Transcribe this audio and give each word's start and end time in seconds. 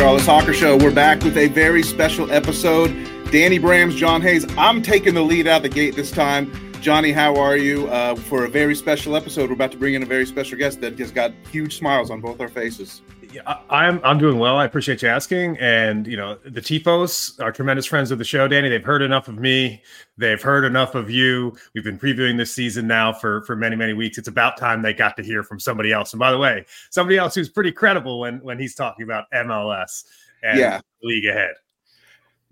Charlotte 0.00 0.22
Soccer 0.22 0.54
Show. 0.54 0.78
We're 0.78 0.94
back 0.94 1.22
with 1.22 1.36
a 1.36 1.48
very 1.48 1.82
special 1.82 2.32
episode. 2.32 2.88
Danny 3.30 3.58
Brams, 3.58 3.94
John 3.94 4.22
Hayes. 4.22 4.46
I'm 4.56 4.80
taking 4.80 5.12
the 5.12 5.20
lead 5.20 5.46
out 5.46 5.60
the 5.60 5.68
gate 5.68 5.94
this 5.94 6.10
time. 6.10 6.50
Johnny, 6.80 7.12
how 7.12 7.36
are 7.36 7.58
you? 7.58 7.86
Uh, 7.88 8.14
for 8.14 8.46
a 8.46 8.48
very 8.48 8.74
special 8.74 9.14
episode, 9.14 9.50
we're 9.50 9.56
about 9.56 9.72
to 9.72 9.76
bring 9.76 9.92
in 9.92 10.02
a 10.02 10.06
very 10.06 10.24
special 10.24 10.56
guest 10.56 10.80
that 10.80 10.98
has 10.98 11.10
got 11.12 11.34
huge 11.52 11.76
smiles 11.76 12.10
on 12.10 12.22
both 12.22 12.40
our 12.40 12.48
faces. 12.48 13.02
Yeah, 13.32 13.58
I'm 13.70 14.00
I'm 14.02 14.18
doing 14.18 14.38
well. 14.38 14.56
I 14.56 14.64
appreciate 14.64 15.02
you 15.02 15.08
asking. 15.08 15.56
And 15.58 16.06
you 16.06 16.16
know, 16.16 16.36
the 16.44 16.60
Tifos 16.60 17.40
are 17.40 17.52
tremendous 17.52 17.86
friends 17.86 18.10
of 18.10 18.18
the 18.18 18.24
show, 18.24 18.48
Danny. 18.48 18.68
They've 18.68 18.84
heard 18.84 19.02
enough 19.02 19.28
of 19.28 19.38
me. 19.38 19.82
They've 20.18 20.40
heard 20.40 20.64
enough 20.64 20.94
of 20.94 21.10
you. 21.10 21.56
We've 21.74 21.84
been 21.84 21.98
previewing 21.98 22.36
this 22.36 22.52
season 22.52 22.86
now 22.86 23.12
for 23.12 23.42
for 23.42 23.54
many 23.54 23.76
many 23.76 23.92
weeks. 23.92 24.18
It's 24.18 24.28
about 24.28 24.56
time 24.56 24.82
they 24.82 24.92
got 24.92 25.16
to 25.16 25.22
hear 25.22 25.42
from 25.44 25.60
somebody 25.60 25.92
else. 25.92 26.12
And 26.12 26.18
by 26.18 26.32
the 26.32 26.38
way, 26.38 26.64
somebody 26.90 27.18
else 27.18 27.34
who's 27.34 27.48
pretty 27.48 27.72
credible 27.72 28.20
when 28.20 28.38
when 28.40 28.58
he's 28.58 28.74
talking 28.74 29.04
about 29.04 29.26
MLS 29.32 30.04
and 30.42 30.58
Yeah. 30.58 30.80
league 31.02 31.26
ahead. 31.26 31.54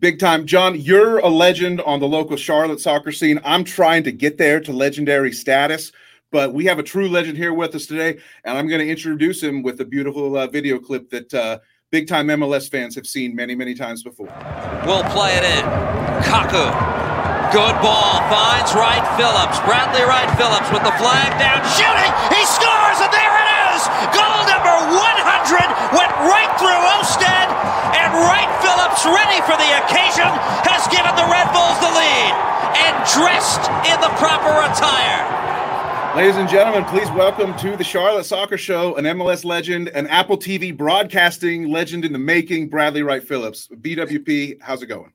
Big 0.00 0.20
time. 0.20 0.46
John, 0.46 0.78
you're 0.78 1.18
a 1.18 1.28
legend 1.28 1.80
on 1.80 1.98
the 1.98 2.06
local 2.06 2.36
Charlotte 2.36 2.78
soccer 2.78 3.10
scene. 3.10 3.40
I'm 3.44 3.64
trying 3.64 4.04
to 4.04 4.12
get 4.12 4.38
there 4.38 4.60
to 4.60 4.72
legendary 4.72 5.32
status, 5.32 5.90
but 6.30 6.52
we 6.52 6.64
have 6.66 6.78
a 6.78 6.82
true 6.82 7.08
legend 7.08 7.38
here 7.38 7.54
with 7.54 7.74
us 7.74 7.86
today, 7.86 8.18
and 8.44 8.58
I'm 8.58 8.68
going 8.68 8.80
to 8.80 8.88
introduce 8.88 9.42
him 9.42 9.62
with 9.62 9.80
a 9.80 9.84
beautiful 9.84 10.36
uh, 10.36 10.46
video 10.46 10.78
clip 10.78 11.10
that 11.10 11.32
uh, 11.32 11.58
big 11.90 12.06
time 12.06 12.28
MLS 12.28 12.70
fans 12.70 12.94
have 12.94 13.06
seen 13.06 13.34
many, 13.34 13.54
many 13.54 13.74
times 13.74 14.02
before. 14.02 14.28
We'll 14.84 15.04
play 15.04 15.36
it 15.36 15.44
in. 15.44 15.64
Kaku. 16.28 16.68
Good 17.48 17.80
ball. 17.80 18.20
Finds 18.28 18.76
Wright 18.76 19.00
Phillips. 19.16 19.56
Bradley 19.64 20.04
Wright 20.04 20.28
Phillips 20.36 20.68
with 20.68 20.84
the 20.84 20.92
flag 21.00 21.32
down. 21.40 21.64
Shooting. 21.80 22.12
He 22.28 22.44
scores, 22.44 22.98
and 23.00 23.08
there 23.08 23.34
it 23.40 23.48
is. 23.72 23.80
Goal 24.12 24.44
number 24.44 24.76
100 25.00 25.96
went 25.96 26.12
right 26.28 26.52
through 26.60 26.76
Ousted. 26.92 27.48
And 27.96 28.12
Wright 28.20 28.52
Phillips, 28.60 29.00
ready 29.08 29.40
for 29.48 29.56
the 29.56 29.70
occasion, 29.80 30.28
has 30.68 30.84
given 30.92 31.16
the 31.16 31.24
Red 31.24 31.48
Bulls 31.56 31.80
the 31.80 31.88
lead. 31.88 32.32
And 32.84 32.94
dressed 33.16 33.64
in 33.88 33.96
the 34.04 34.12
proper 34.20 34.52
attire. 34.68 35.47
Ladies 36.18 36.34
and 36.34 36.48
gentlemen, 36.48 36.84
please 36.86 37.08
welcome 37.12 37.56
to 37.58 37.76
the 37.76 37.84
Charlotte 37.84 38.24
Soccer 38.24 38.58
Show 38.58 38.96
an 38.96 39.04
MLS 39.04 39.44
legend, 39.44 39.86
an 39.90 40.08
Apple 40.08 40.36
TV 40.36 40.76
broadcasting 40.76 41.70
legend 41.70 42.04
in 42.04 42.12
the 42.12 42.18
making, 42.18 42.68
Bradley 42.68 43.04
Wright 43.04 43.22
Phillips. 43.22 43.68
BWP, 43.68 44.60
how's 44.60 44.82
it 44.82 44.86
going? 44.86 45.12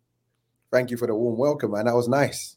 Thank 0.71 0.91
you 0.91 0.95
for 0.95 1.05
the 1.05 1.13
warm 1.13 1.37
welcome, 1.37 1.71
man. 1.71 1.87
That 1.87 1.93
was 1.93 2.07
nice. 2.07 2.55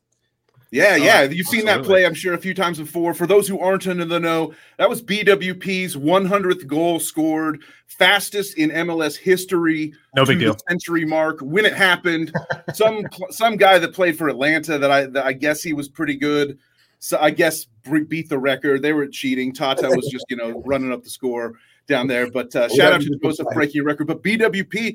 Yeah, 0.71 0.95
yeah. 0.95 1.25
You've 1.25 1.49
seen 1.49 1.65
that 1.65 1.83
play, 1.83 2.07
I'm 2.07 2.15
sure, 2.15 2.35
a 2.35 2.39
few 2.39 2.55
times 2.55 2.79
before. 2.79 3.15
For 3.15 3.27
those 3.27 3.49
who 3.49 3.59
aren't 3.59 3.89
in 3.89 3.99
the 4.09 4.21
know, 4.21 4.55
that 4.79 4.89
was 4.89 5.03
BWP's 5.03 5.97
100th 5.97 6.69
goal 6.69 7.01
scored, 7.01 7.65
fastest 7.89 8.59
in 8.59 8.71
MLS 8.71 9.17
history. 9.17 9.93
No 10.15 10.25
to 10.25 10.31
big 10.31 10.39
the 10.39 10.45
deal. 10.45 10.57
Century 10.69 11.05
mark 11.05 11.41
when 11.41 11.65
it 11.65 11.75
happened. 11.75 12.33
some 12.75 13.07
some 13.31 13.57
guy 13.57 13.81
that 13.81 13.93
played 13.93 14.17
for 14.17 14.29
Atlanta 14.29 14.79
that 14.79 14.93
I 14.93 15.07
that 15.07 15.27
I 15.27 15.33
guess 15.33 15.65
he 15.65 15.73
was 15.73 15.89
pretty 15.89 16.15
good. 16.15 16.61
So 16.99 17.19
I 17.21 17.31
guess 17.31 17.67
beat 18.09 18.29
the 18.29 18.39
record. 18.39 18.83
They 18.83 18.93
were 18.93 19.07
cheating. 19.07 19.53
Tata 19.53 19.89
was 19.89 20.09
just 20.11 20.27
you 20.29 20.37
know 20.37 20.63
running 20.67 20.93
up 20.93 21.03
the 21.03 21.11
score 21.11 21.55
down 21.87 22.07
there. 22.07 22.31
But 22.31 22.55
uh, 22.55 22.69
shout 22.69 22.93
out 22.93 23.01
to 23.03 23.19
Josef 23.23 23.47
breaking 23.53 23.83
a 23.83 23.85
record. 23.85 24.07
But 24.07 24.23
BWP, 24.23 24.95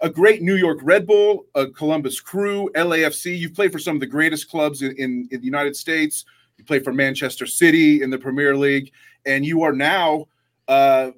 a 0.00 0.10
great 0.10 0.42
New 0.42 0.56
York 0.56 0.78
Red 0.82 1.06
Bull, 1.06 1.46
a 1.54 1.66
Columbus 1.68 2.20
Crew, 2.20 2.70
LAFC. 2.74 3.38
You've 3.38 3.54
played 3.54 3.72
for 3.72 3.78
some 3.78 3.96
of 3.96 4.00
the 4.00 4.06
greatest 4.06 4.50
clubs 4.50 4.82
in, 4.82 4.92
in, 4.92 5.28
in 5.30 5.40
the 5.40 5.46
United 5.46 5.76
States. 5.76 6.24
You 6.56 6.64
played 6.64 6.84
for 6.84 6.92
Manchester 6.92 7.46
City 7.46 8.02
in 8.02 8.10
the 8.10 8.18
Premier 8.18 8.56
League, 8.56 8.92
and 9.24 9.44
you 9.44 9.62
are 9.62 9.72
now 9.72 10.26
uh, 10.68 11.10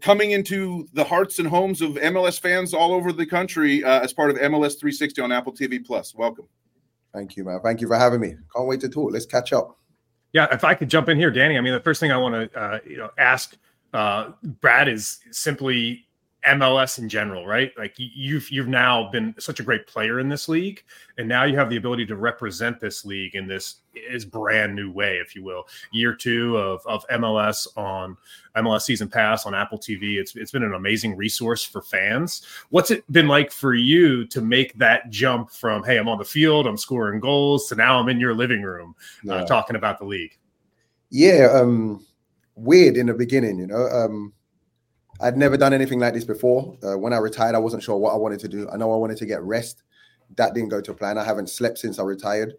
coming 0.00 0.32
into 0.32 0.88
the 0.92 1.04
hearts 1.04 1.38
and 1.38 1.48
homes 1.48 1.80
of 1.80 1.92
MLS 1.92 2.40
fans 2.40 2.74
all 2.74 2.92
over 2.92 3.12
the 3.12 3.26
country 3.26 3.84
uh, 3.84 4.00
as 4.00 4.12
part 4.12 4.30
of 4.30 4.36
MLS 4.36 4.78
360 4.78 5.20
on 5.22 5.32
Apple 5.32 5.52
TV 5.52 5.84
Plus. 5.84 6.14
Welcome. 6.14 6.46
Thank 7.12 7.36
you, 7.36 7.44
man. 7.44 7.60
Thank 7.62 7.80
you 7.80 7.88
for 7.88 7.96
having 7.96 8.20
me. 8.20 8.34
Can't 8.54 8.68
wait 8.68 8.80
to 8.80 8.88
talk. 8.88 9.12
Let's 9.12 9.26
catch 9.26 9.52
up. 9.52 9.76
Yeah, 10.32 10.46
if 10.52 10.62
I 10.62 10.74
could 10.74 10.88
jump 10.88 11.08
in 11.08 11.16
here, 11.18 11.30
Danny. 11.30 11.58
I 11.58 11.60
mean, 11.60 11.72
the 11.72 11.80
first 11.80 11.98
thing 12.00 12.12
I 12.12 12.16
want 12.16 12.52
to 12.52 12.58
uh, 12.58 12.78
you 12.86 12.96
know 12.96 13.10
ask 13.18 13.56
uh, 13.92 14.30
Brad 14.42 14.88
is 14.88 15.18
simply 15.32 16.06
MLS 16.48 16.98
in 16.98 17.08
general, 17.08 17.46
right? 17.46 17.70
Like 17.76 17.94
you've 17.96 18.50
you've 18.50 18.68
now 18.68 19.10
been 19.10 19.34
such 19.38 19.60
a 19.60 19.62
great 19.62 19.86
player 19.86 20.20
in 20.20 20.28
this 20.28 20.48
league, 20.48 20.82
and 21.18 21.28
now 21.28 21.44
you 21.44 21.56
have 21.56 21.68
the 21.68 21.76
ability 21.76 22.06
to 22.06 22.16
represent 22.16 22.80
this 22.80 23.04
league 23.04 23.34
in 23.34 23.46
this 23.46 23.76
is 23.94 24.24
brand 24.24 24.74
new 24.74 24.90
way, 24.90 25.16
if 25.16 25.36
you 25.36 25.44
will. 25.44 25.68
Year 25.92 26.14
two 26.14 26.56
of 26.56 26.80
of 26.86 27.06
MLS 27.08 27.66
on 27.76 28.16
MLS 28.56 28.82
Season 28.82 29.08
Pass 29.08 29.44
on 29.44 29.54
Apple 29.54 29.78
TV. 29.78 30.16
It's 30.16 30.34
it's 30.34 30.50
been 30.50 30.62
an 30.62 30.74
amazing 30.74 31.14
resource 31.14 31.62
for 31.62 31.82
fans. 31.82 32.46
What's 32.70 32.90
it 32.90 33.10
been 33.12 33.28
like 33.28 33.52
for 33.52 33.74
you 33.74 34.26
to 34.28 34.40
make 34.40 34.72
that 34.78 35.10
jump 35.10 35.50
from 35.50 35.84
hey, 35.84 35.98
I'm 35.98 36.08
on 36.08 36.18
the 36.18 36.24
field, 36.24 36.66
I'm 36.66 36.78
scoring 36.78 37.20
goals, 37.20 37.68
to 37.68 37.74
now 37.74 37.98
I'm 37.98 38.08
in 38.08 38.18
your 38.18 38.34
living 38.34 38.62
room 38.62 38.94
uh, 39.28 39.44
talking 39.44 39.76
about 39.76 39.98
the 39.98 40.06
league? 40.06 40.38
Yeah, 41.10 41.48
um, 41.52 42.06
weird 42.54 42.96
in 42.96 43.06
the 43.06 43.14
beginning, 43.14 43.58
you 43.58 43.66
know. 43.66 43.86
Um, 43.88 44.32
I'd 45.20 45.36
never 45.36 45.56
done 45.56 45.74
anything 45.74 46.00
like 46.00 46.14
this 46.14 46.24
before. 46.24 46.76
Uh, 46.82 46.96
when 46.96 47.12
I 47.12 47.18
retired, 47.18 47.54
I 47.54 47.58
wasn't 47.58 47.82
sure 47.82 47.96
what 47.96 48.14
I 48.14 48.16
wanted 48.16 48.40
to 48.40 48.48
do. 48.48 48.68
I 48.72 48.76
know 48.76 48.92
I 48.92 48.96
wanted 48.96 49.18
to 49.18 49.26
get 49.26 49.42
rest. 49.42 49.82
That 50.36 50.54
didn't 50.54 50.70
go 50.70 50.80
to 50.80 50.94
plan. 50.94 51.18
I 51.18 51.24
haven't 51.24 51.50
slept 51.50 51.78
since 51.78 51.98
I 51.98 52.04
retired, 52.04 52.54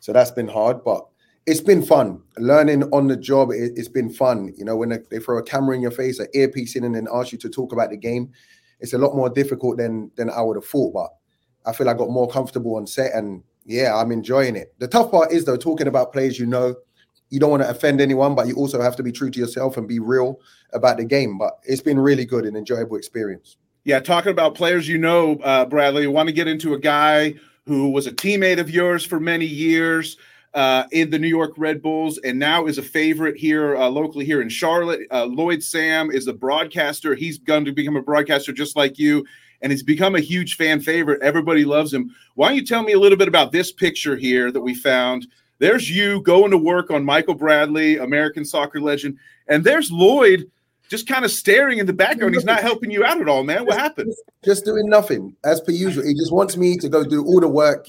so 0.00 0.12
that's 0.12 0.32
been 0.32 0.48
hard. 0.48 0.84
But 0.84 1.06
it's 1.46 1.60
been 1.60 1.82
fun 1.82 2.22
learning 2.36 2.82
on 2.84 3.06
the 3.08 3.16
job. 3.16 3.50
It, 3.50 3.72
it's 3.76 3.88
been 3.88 4.12
fun. 4.12 4.52
You 4.56 4.64
know, 4.64 4.76
when 4.76 4.90
they, 4.90 4.98
they 5.10 5.18
throw 5.18 5.38
a 5.38 5.42
camera 5.42 5.74
in 5.74 5.82
your 5.82 5.90
face, 5.92 6.18
an 6.18 6.26
earpiece 6.34 6.76
in, 6.76 6.84
and 6.84 6.94
then 6.94 7.06
ask 7.12 7.32
you 7.32 7.38
to 7.38 7.48
talk 7.48 7.72
about 7.72 7.90
the 7.90 7.96
game, 7.96 8.32
it's 8.80 8.92
a 8.92 8.98
lot 8.98 9.14
more 9.16 9.30
difficult 9.30 9.78
than 9.78 10.10
than 10.16 10.30
I 10.30 10.42
would 10.42 10.56
have 10.56 10.66
thought. 10.66 10.92
But 10.92 11.10
I 11.64 11.72
feel 11.72 11.88
I 11.88 11.94
got 11.94 12.10
more 12.10 12.28
comfortable 12.28 12.76
on 12.76 12.86
set, 12.86 13.14
and 13.14 13.42
yeah, 13.64 13.96
I'm 13.96 14.12
enjoying 14.12 14.56
it. 14.56 14.74
The 14.78 14.88
tough 14.88 15.10
part 15.10 15.32
is 15.32 15.44
though 15.44 15.56
talking 15.56 15.86
about 15.86 16.12
players 16.12 16.38
you 16.38 16.46
know 16.46 16.74
you 17.32 17.40
don't 17.40 17.50
want 17.50 17.62
to 17.62 17.70
offend 17.70 18.02
anyone, 18.02 18.34
but 18.34 18.46
you 18.46 18.54
also 18.56 18.82
have 18.82 18.94
to 18.94 19.02
be 19.02 19.10
true 19.10 19.30
to 19.30 19.40
yourself 19.40 19.78
and 19.78 19.88
be 19.88 19.98
real 19.98 20.38
about 20.74 20.98
the 20.98 21.04
game. 21.04 21.38
But 21.38 21.58
it's 21.64 21.80
been 21.80 21.98
really 21.98 22.26
good 22.26 22.44
and 22.44 22.54
enjoyable 22.54 22.96
experience. 22.96 23.56
Yeah, 23.84 24.00
talking 24.00 24.30
about 24.30 24.54
players 24.54 24.86
you 24.86 24.98
know, 24.98 25.36
uh, 25.36 25.64
Bradley, 25.64 26.06
want 26.06 26.28
to 26.28 26.34
get 26.34 26.46
into 26.46 26.74
a 26.74 26.78
guy 26.78 27.34
who 27.66 27.90
was 27.90 28.06
a 28.06 28.12
teammate 28.12 28.60
of 28.60 28.68
yours 28.68 29.02
for 29.02 29.18
many 29.18 29.46
years 29.46 30.18
uh, 30.52 30.84
in 30.92 31.08
the 31.08 31.18
New 31.18 31.28
York 31.28 31.54
Red 31.56 31.80
Bulls 31.80 32.18
and 32.18 32.38
now 32.38 32.66
is 32.66 32.76
a 32.76 32.82
favorite 32.82 33.38
here 33.38 33.76
uh, 33.76 33.88
locally 33.88 34.26
here 34.26 34.42
in 34.42 34.50
Charlotte. 34.50 35.00
Uh, 35.10 35.24
Lloyd 35.24 35.62
Sam 35.62 36.10
is 36.10 36.26
a 36.26 36.34
broadcaster. 36.34 37.14
He's 37.14 37.38
going 37.38 37.64
to 37.64 37.72
become 37.72 37.96
a 37.96 38.02
broadcaster 38.02 38.52
just 38.52 38.76
like 38.76 38.98
you, 38.98 39.24
and 39.62 39.72
he's 39.72 39.82
become 39.82 40.16
a 40.16 40.20
huge 40.20 40.56
fan 40.56 40.80
favorite. 40.80 41.22
Everybody 41.22 41.64
loves 41.64 41.94
him. 41.94 42.14
Why 42.34 42.48
don't 42.48 42.56
you 42.56 42.66
tell 42.66 42.82
me 42.82 42.92
a 42.92 43.00
little 43.00 43.16
bit 43.16 43.28
about 43.28 43.52
this 43.52 43.72
picture 43.72 44.16
here 44.16 44.52
that 44.52 44.60
we 44.60 44.74
found? 44.74 45.26
There's 45.62 45.88
you 45.88 46.20
going 46.22 46.50
to 46.50 46.58
work 46.58 46.90
on 46.90 47.04
Michael 47.04 47.36
Bradley, 47.36 47.96
American 47.96 48.44
soccer 48.44 48.80
legend, 48.80 49.16
and 49.46 49.62
there's 49.62 49.92
Lloyd 49.92 50.50
just 50.90 51.06
kind 51.06 51.24
of 51.24 51.30
staring 51.30 51.78
in 51.78 51.86
the 51.86 51.92
background. 51.92 52.34
He's 52.34 52.44
not 52.44 52.62
helping 52.62 52.90
you 52.90 53.04
out 53.04 53.20
at 53.20 53.28
all, 53.28 53.44
man. 53.44 53.64
What 53.64 53.78
happened? 53.78 54.12
Just 54.44 54.64
doing 54.64 54.88
nothing 54.88 55.36
as 55.44 55.60
per 55.60 55.70
usual. 55.70 56.04
He 56.04 56.14
just 56.14 56.32
wants 56.32 56.56
me 56.56 56.76
to 56.78 56.88
go 56.88 57.04
do 57.04 57.24
all 57.24 57.38
the 57.38 57.46
work 57.46 57.86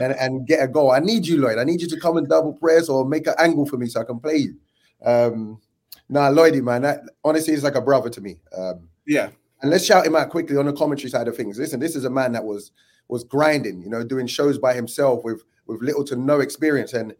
and, 0.00 0.14
and 0.14 0.48
get 0.48 0.64
a 0.64 0.66
goal. 0.66 0.90
I 0.90 0.98
need 0.98 1.24
you, 1.24 1.40
Lloyd. 1.40 1.58
I 1.58 1.64
need 1.64 1.80
you 1.80 1.86
to 1.90 2.00
come 2.00 2.16
and 2.16 2.28
double 2.28 2.54
press 2.54 2.88
or 2.88 3.04
make 3.08 3.28
an 3.28 3.34
angle 3.38 3.66
for 3.66 3.76
me 3.76 3.86
so 3.86 4.00
I 4.00 4.04
can 4.04 4.18
play 4.18 4.38
you. 4.38 4.56
Um, 5.04 5.60
nah, 6.08 6.28
Lloydie, 6.28 6.60
man, 6.60 6.82
that 6.82 7.02
honestly 7.22 7.54
is 7.54 7.62
like 7.62 7.76
a 7.76 7.80
brother 7.80 8.10
to 8.10 8.20
me. 8.20 8.38
Um, 8.58 8.88
Yeah. 9.06 9.28
and 9.60 9.70
let's 9.70 9.84
shout 9.84 10.04
him 10.04 10.16
out 10.16 10.30
quickly 10.30 10.56
on 10.56 10.66
the 10.66 10.72
commentary 10.72 11.08
side 11.08 11.28
of 11.28 11.36
things. 11.36 11.56
Listen, 11.56 11.78
this 11.78 11.94
is 11.94 12.04
a 12.04 12.10
man 12.10 12.32
that 12.32 12.42
was 12.44 12.72
was 13.06 13.22
grinding, 13.22 13.80
you 13.80 13.90
know, 13.90 14.02
doing 14.02 14.26
shows 14.26 14.58
by 14.58 14.74
himself 14.74 15.22
with 15.22 15.44
with 15.72 15.82
little 15.82 16.04
to 16.04 16.16
no 16.16 16.40
experience. 16.40 16.92
And 16.92 17.14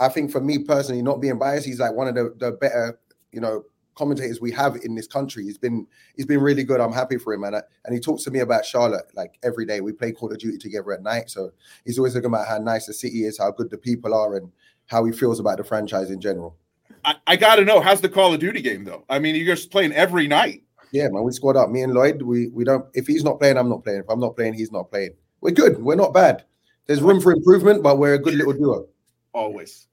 I 0.00 0.08
think 0.08 0.30
for 0.30 0.40
me 0.40 0.58
personally, 0.58 1.02
not 1.02 1.20
being 1.20 1.38
biased, 1.38 1.66
he's 1.66 1.80
like 1.80 1.92
one 1.92 2.08
of 2.08 2.14
the, 2.14 2.34
the 2.38 2.52
better, 2.52 2.98
you 3.32 3.40
know, 3.40 3.64
commentators 3.94 4.40
we 4.40 4.50
have 4.52 4.76
in 4.76 4.94
this 4.94 5.06
country. 5.06 5.44
He's 5.44 5.58
been 5.58 5.86
he's 6.16 6.26
been 6.26 6.40
really 6.40 6.64
good. 6.64 6.80
I'm 6.80 6.92
happy 6.92 7.18
for 7.18 7.32
him, 7.32 7.44
and 7.44 7.56
I, 7.56 7.62
and 7.84 7.94
he 7.94 8.00
talks 8.00 8.24
to 8.24 8.30
me 8.30 8.40
about 8.40 8.64
Charlotte 8.64 9.06
like 9.14 9.38
every 9.42 9.66
day. 9.66 9.80
We 9.80 9.92
play 9.92 10.12
Call 10.12 10.32
of 10.32 10.38
Duty 10.38 10.58
together 10.58 10.92
at 10.92 11.02
night, 11.02 11.30
so 11.30 11.50
he's 11.84 11.98
always 11.98 12.14
talking 12.14 12.26
about 12.26 12.48
how 12.48 12.58
nice 12.58 12.86
the 12.86 12.92
city 12.92 13.24
is, 13.24 13.38
how 13.38 13.50
good 13.50 13.70
the 13.70 13.78
people 13.78 14.14
are, 14.14 14.36
and 14.36 14.50
how 14.86 15.04
he 15.04 15.12
feels 15.12 15.40
about 15.40 15.58
the 15.58 15.64
franchise 15.64 16.10
in 16.10 16.20
general. 16.20 16.56
I, 17.04 17.16
I 17.26 17.36
got 17.36 17.56
to 17.56 17.64
know 17.64 17.80
how's 17.80 18.00
the 18.00 18.08
Call 18.08 18.34
of 18.34 18.40
Duty 18.40 18.62
game 18.62 18.84
though? 18.84 19.04
I 19.08 19.18
mean, 19.18 19.34
you're 19.36 19.54
just 19.54 19.70
playing 19.70 19.92
every 19.92 20.26
night. 20.26 20.62
Yeah, 20.92 21.08
man, 21.08 21.24
we 21.24 21.32
squad 21.32 21.56
up. 21.56 21.70
Me 21.70 21.82
and 21.82 21.92
Lloyd, 21.92 22.22
we 22.22 22.48
we 22.48 22.64
don't. 22.64 22.86
If 22.94 23.06
he's 23.06 23.24
not 23.24 23.38
playing, 23.38 23.58
I'm 23.58 23.68
not 23.68 23.82
playing. 23.84 24.00
If 24.00 24.06
I'm 24.08 24.20
not 24.20 24.36
playing, 24.36 24.54
he's 24.54 24.72
not 24.72 24.90
playing. 24.90 25.14
We're 25.40 25.50
good. 25.50 25.82
We're 25.82 25.96
not 25.96 26.14
bad. 26.14 26.44
There's 26.86 27.00
room 27.00 27.20
for 27.20 27.32
improvement, 27.32 27.82
but 27.82 27.98
we're 27.98 28.14
a 28.14 28.18
good 28.18 28.34
little 28.34 28.52
duo. 28.52 28.86
Always. 29.32 29.88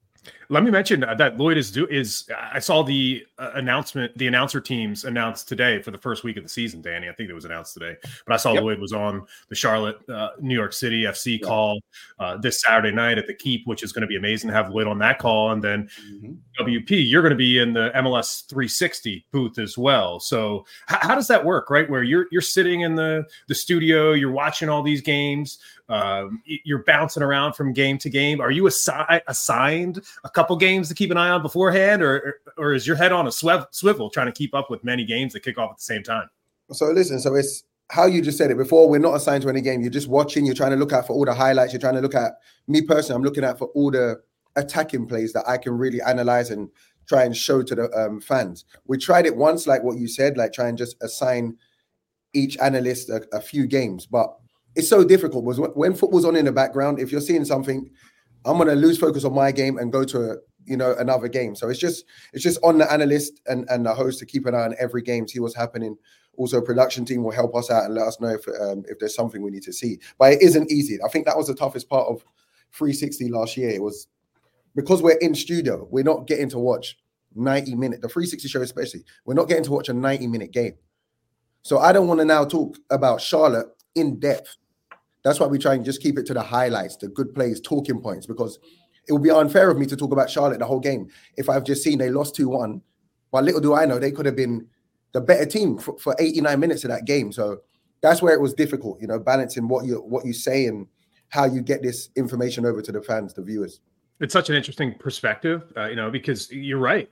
let 0.50 0.64
me 0.64 0.70
mention 0.70 1.00
that 1.00 1.38
Lloyd 1.38 1.58
is 1.58 1.72
do 1.72 1.88
is 1.88 2.30
I 2.38 2.60
saw 2.60 2.84
the 2.84 3.26
uh, 3.40 3.52
announcement 3.56 4.16
the 4.18 4.28
announcer 4.28 4.60
teams 4.60 5.06
announced 5.06 5.48
today 5.48 5.82
for 5.82 5.92
the 5.92 5.98
first 5.98 6.26
week 6.26 6.36
of 6.36 6.44
the 6.44 6.50
season. 6.50 6.82
Danny, 6.82 7.08
I 7.08 7.14
think 7.14 7.30
it 7.30 7.34
was 7.34 7.46
announced 7.46 7.74
today, 7.74 7.96
but 8.28 8.34
I 8.34 8.38
saw 8.38 8.54
yep. 8.54 8.64
Lloyd 8.64 8.80
was 8.80 8.92
on 8.92 9.26
the 9.48 9.56
Charlotte 9.56 9.98
uh, 10.10 10.32
New 10.42 10.54
York 10.54 10.74
City 10.74 11.04
FC 11.04 11.40
yep. 11.40 11.44
call 11.44 11.80
uh, 12.20 12.36
this 12.38 12.62
Saturday 12.62 12.92
night 12.92 13.18
at 13.18 13.28
the 13.28 13.34
Keep, 13.34 13.66
which 13.66 13.82
is 13.82 13.94
going 13.94 14.02
to 14.02 14.08
be 14.08 14.18
amazing 14.18 14.50
to 14.50 14.54
have 14.54 14.70
Lloyd 14.70 14.88
on 14.88 15.00
that 15.00 15.20
call. 15.20 15.52
And 15.52 15.64
then 15.64 15.90
mm-hmm. 16.06 16.34
WP, 16.64 17.10
you're 17.10 17.22
going 17.22 17.32
to 17.32 17.38
be 17.38 17.60
in 17.60 17.72
the 17.72 17.90
MLS 17.96 18.46
360 18.50 19.26
booth 19.32 19.58
as 19.58 19.78
well. 19.78 20.20
So 20.20 20.66
h- 20.90 21.00
how 21.02 21.16
does 21.16 21.30
that 21.30 21.44
work, 21.44 21.70
right? 21.70 21.90
Where 21.90 22.04
you're 22.04 22.28
you're 22.30 22.42
sitting 22.42 22.82
in 22.82 22.96
the 22.96 23.26
the 23.48 23.56
studio, 23.56 24.12
you're 24.12 24.32
watching 24.32 24.68
all 24.68 24.84
these 24.84 25.02
games. 25.02 25.60
Um, 25.90 26.42
you're 26.46 26.84
bouncing 26.84 27.24
around 27.24 27.54
from 27.54 27.74
game 27.74 27.98
to 28.00 28.10
game. 28.10 28.42
Are 28.42 28.52
you 28.52 28.64
assi- 28.64 29.22
assigned 29.28 30.02
a 30.24 30.30
couple 30.30 30.56
games 30.56 30.88
to 30.90 30.96
keep 30.96 31.12
an 31.12 31.18
eye 31.18 31.30
on 31.30 31.42
beforehand, 31.42 32.02
or 32.02 32.40
or 32.58 32.74
is 32.74 32.88
your 32.88 32.96
head 32.96 33.12
on 33.12 33.28
a 33.28 33.32
swivel, 33.32 33.68
swivel 33.72 34.10
trying 34.10 34.28
to 34.28 34.32
keep 34.32 34.54
up 34.56 34.70
with 34.70 34.84
many 34.84 35.06
games 35.06 35.34
that 35.34 35.42
kick 35.42 35.58
off 35.58 35.72
at 35.72 35.78
the 35.78 35.84
same 35.84 36.04
time? 36.04 36.30
So 36.72 36.88
listen, 36.88 37.20
so 37.20 37.36
it's 37.36 37.64
how 37.90 38.06
you 38.06 38.22
just 38.22 38.38
said 38.38 38.52
it 38.52 38.58
before. 38.58 38.90
We're 38.90 39.00
not 39.00 39.16
assigned 39.16 39.44
to 39.44 39.50
any 39.50 39.62
game. 39.62 39.82
You're 39.82 39.92
just 39.92 40.08
watching. 40.08 40.46
You're 40.46 40.56
trying 40.56 40.72
to 40.72 40.78
look 40.78 40.94
out 40.94 41.08
for 41.08 41.14
all 41.14 41.26
the 41.26 41.34
highlights. 41.34 41.74
You're 41.74 41.82
trying 41.82 41.96
to 41.96 42.02
look 42.02 42.16
at 42.16 42.34
me 42.68 42.82
personally. 42.82 43.18
I'm 43.18 43.24
looking 43.24 43.44
at 43.44 43.58
for 43.58 43.68
all 43.76 43.92
the 43.92 44.22
attacking 44.56 45.08
plays 45.08 45.34
that 45.34 45.48
I 45.48 45.58
can 45.58 45.78
really 45.78 46.02
analyze 46.02 46.50
and 46.50 46.70
try 47.08 47.26
and 47.26 47.36
show 47.36 47.62
to 47.62 47.76
the 47.76 47.92
um, 47.92 48.22
fans. 48.22 48.66
We 48.86 48.98
tried 48.98 49.26
it 49.26 49.36
once, 49.36 49.68
like 49.68 49.84
what 49.84 49.98
you 49.98 50.08
said, 50.08 50.38
like 50.38 50.54
try 50.54 50.70
and 50.70 50.78
just 50.78 50.96
assign 51.02 51.58
each 52.34 52.58
analyst 52.60 53.10
a, 53.10 53.28
a 53.34 53.42
few 53.42 53.68
games, 53.68 54.06
but 54.06 54.38
it's 54.76 54.88
so 54.88 55.04
difficult 55.04 55.46
because 55.46 55.60
when 55.76 55.94
football's 55.94 56.26
on 56.26 56.36
in 56.36 56.46
the 56.46 56.52
background, 56.52 57.00
if 57.00 57.12
you're 57.12 57.22
seeing 57.22 57.46
something, 57.46 57.90
I'm 58.46 58.58
gonna 58.58 58.76
lose 58.76 58.98
focus 58.98 59.24
on 59.24 59.34
my 59.34 59.52
game 59.52 59.78
and 59.78 59.92
go 59.92 60.04
to 60.06 60.32
a, 60.32 60.36
you 60.66 60.78
know 60.78 60.96
another 60.98 61.28
game. 61.28 61.56
So 61.56 61.70
it's 61.70 61.80
just 61.80 62.06
it's 62.34 62.44
just 62.44 62.60
on 62.64 62.78
the 62.78 62.92
analyst 62.92 63.42
and, 63.48 63.68
and 63.70 63.86
the 63.86 63.94
host 63.94 64.20
to 64.20 64.26
keep 64.26 64.46
an 64.46 64.56
eye 64.56 64.64
on 64.64 64.76
every 64.80 65.02
game, 65.02 65.28
see 65.28 65.40
what's 65.40 65.56
happening. 65.56 65.98
Also, 66.38 66.62
production 66.62 67.04
team 67.04 67.24
will 67.24 67.32
help 67.32 67.56
us 67.56 67.70
out 67.70 67.86
and 67.86 67.94
let 67.94 68.08
us 68.08 68.20
know 68.20 68.30
if 68.30 68.48
um, 68.62 68.84
if 68.88 69.00
there's 69.00 69.16
something 69.16 69.42
we 69.42 69.52
need 69.52 69.64
to 69.64 69.74
see. 69.74 70.00
But 70.18 70.34
it 70.34 70.42
isn't 70.42 70.72
easy. 70.72 70.98
I 71.04 71.10
think 71.10 71.26
that 71.26 71.38
was 71.38 71.48
the 71.48 71.56
toughest 71.56 71.90
part 71.90 72.08
of 72.08 72.24
360 72.74 73.30
last 73.30 73.58
year. 73.58 73.70
It 73.70 73.82
was 73.82 74.08
because 74.76 75.02
we're 75.02 75.18
in 75.18 75.36
studio, 75.36 75.88
we're 75.92 76.04
not 76.04 76.28
getting 76.28 76.50
to 76.50 76.60
watch 76.60 76.98
90 77.36 77.76
minute 77.76 78.02
the 78.02 78.08
360 78.08 78.48
show 78.48 78.62
especially. 78.62 79.04
We're 79.26 79.34
not 79.34 79.48
getting 79.48 79.64
to 79.66 79.72
watch 79.72 79.90
a 79.90 79.94
90 79.94 80.28
minute 80.28 80.52
game. 80.52 80.76
So 81.64 81.80
I 81.80 81.92
don't 81.92 82.08
want 82.08 82.20
to 82.20 82.26
now 82.26 82.46
talk 82.46 82.78
about 82.90 83.22
Charlotte 83.22 83.68
in 83.96 84.20
depth 84.20 84.58
that's 85.24 85.40
why 85.40 85.48
we 85.48 85.60
try 85.60 85.76
and 85.76 85.86
just 85.86 86.02
keep 86.02 86.18
it 86.18 86.26
to 86.28 86.34
the 86.34 86.42
highlights, 86.42 86.98
the 86.98 87.08
good 87.08 87.34
plays, 87.34 87.62
talking 87.62 88.02
points, 88.02 88.26
because 88.26 88.60
it 89.08 89.14
would 89.14 89.24
be 89.24 89.32
unfair 89.32 89.70
of 89.70 89.78
me 89.78 89.86
to 89.88 89.96
talk 89.96 90.12
about 90.12 90.30
Charlotte 90.30 90.60
the 90.60 90.66
whole 90.66 90.80
game 90.80 91.10
if 91.38 91.50
I've 91.50 91.64
just 91.64 91.84
seen 91.84 91.98
they 91.98 92.10
lost 92.10 92.36
2 92.36 92.50
1. 92.50 92.82
But 93.32 93.44
little 93.44 93.62
do 93.62 93.74
I 93.74 93.86
know, 93.86 94.00
they 94.00 94.12
could 94.12 94.26
have 94.26 94.36
been 94.36 94.68
the 95.14 95.22
better 95.22 95.46
team 95.46 95.78
for, 95.78 95.98
for 95.98 96.16
89 96.20 96.60
minutes 96.60 96.84
of 96.84 96.90
that 96.90 97.06
game. 97.06 97.32
So 97.32 97.62
that's 98.02 98.22
where 98.22 98.34
it 98.34 98.42
was 98.42 98.54
difficult, 98.54 99.00
you 99.00 99.08
know, 99.08 99.20
balancing 99.20 99.68
what 99.68 99.86
you 99.86 99.98
what 99.98 100.26
you 100.26 100.34
say 100.34 100.66
and 100.66 100.88
how 101.30 101.46
you 101.46 101.62
get 101.62 101.82
this 101.82 102.10
information 102.16 102.66
over 102.66 102.82
to 102.82 102.92
the 102.92 103.02
fans, 103.02 103.34
the 103.34 103.42
viewers 103.42 103.80
it's 104.22 104.34
such 104.34 104.50
an 104.50 104.56
interesting 104.56 104.94
perspective, 104.94 105.64
uh, 105.76 105.88
you 105.88 105.96
know, 105.96 106.12
because 106.12 106.52
you're 106.52 106.78
right. 106.78 107.10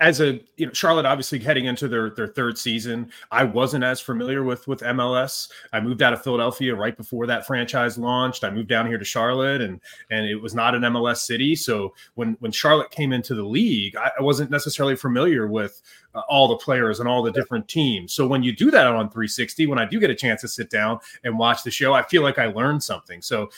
As 0.00 0.20
a 0.20 0.40
you 0.56 0.66
know, 0.66 0.72
Charlotte 0.72 1.04
obviously 1.04 1.38
heading 1.38 1.66
into 1.66 1.86
their 1.86 2.10
their 2.10 2.28
third 2.28 2.56
season, 2.56 3.12
I 3.30 3.44
wasn't 3.44 3.84
as 3.84 4.00
familiar 4.00 4.42
with 4.42 4.66
with 4.66 4.80
MLS. 4.80 5.50
I 5.72 5.80
moved 5.80 6.02
out 6.02 6.14
of 6.14 6.22
Philadelphia 6.24 6.74
right 6.74 6.96
before 6.96 7.26
that 7.26 7.46
franchise 7.46 7.98
launched. 7.98 8.42
I 8.42 8.50
moved 8.50 8.68
down 8.68 8.86
here 8.86 8.96
to 8.96 9.04
Charlotte, 9.04 9.60
and 9.60 9.80
and 10.10 10.26
it 10.26 10.36
was 10.36 10.54
not 10.54 10.74
an 10.74 10.82
MLS 10.82 11.18
city. 11.18 11.54
So 11.54 11.94
when 12.14 12.38
when 12.40 12.52
Charlotte 12.52 12.90
came 12.90 13.12
into 13.12 13.34
the 13.34 13.44
league, 13.44 13.94
I, 13.96 14.10
I 14.18 14.22
wasn't 14.22 14.50
necessarily 14.50 14.96
familiar 14.96 15.46
with 15.46 15.82
uh, 16.14 16.22
all 16.28 16.48
the 16.48 16.56
players 16.56 16.98
and 16.98 17.08
all 17.08 17.22
the 17.22 17.30
different 17.30 17.68
teams. 17.68 18.12
So 18.12 18.26
when 18.26 18.42
you 18.42 18.50
do 18.50 18.70
that 18.72 18.86
on 18.86 19.10
360, 19.10 19.66
when 19.66 19.78
I 19.78 19.84
do 19.84 20.00
get 20.00 20.10
a 20.10 20.14
chance 20.14 20.40
to 20.40 20.48
sit 20.48 20.68
down 20.68 20.98
and 21.22 21.38
watch 21.38 21.62
the 21.62 21.70
show, 21.70 21.92
I 21.92 22.02
feel 22.02 22.22
like 22.22 22.38
I 22.38 22.46
learned 22.46 22.82
something. 22.82 23.22
So 23.22 23.48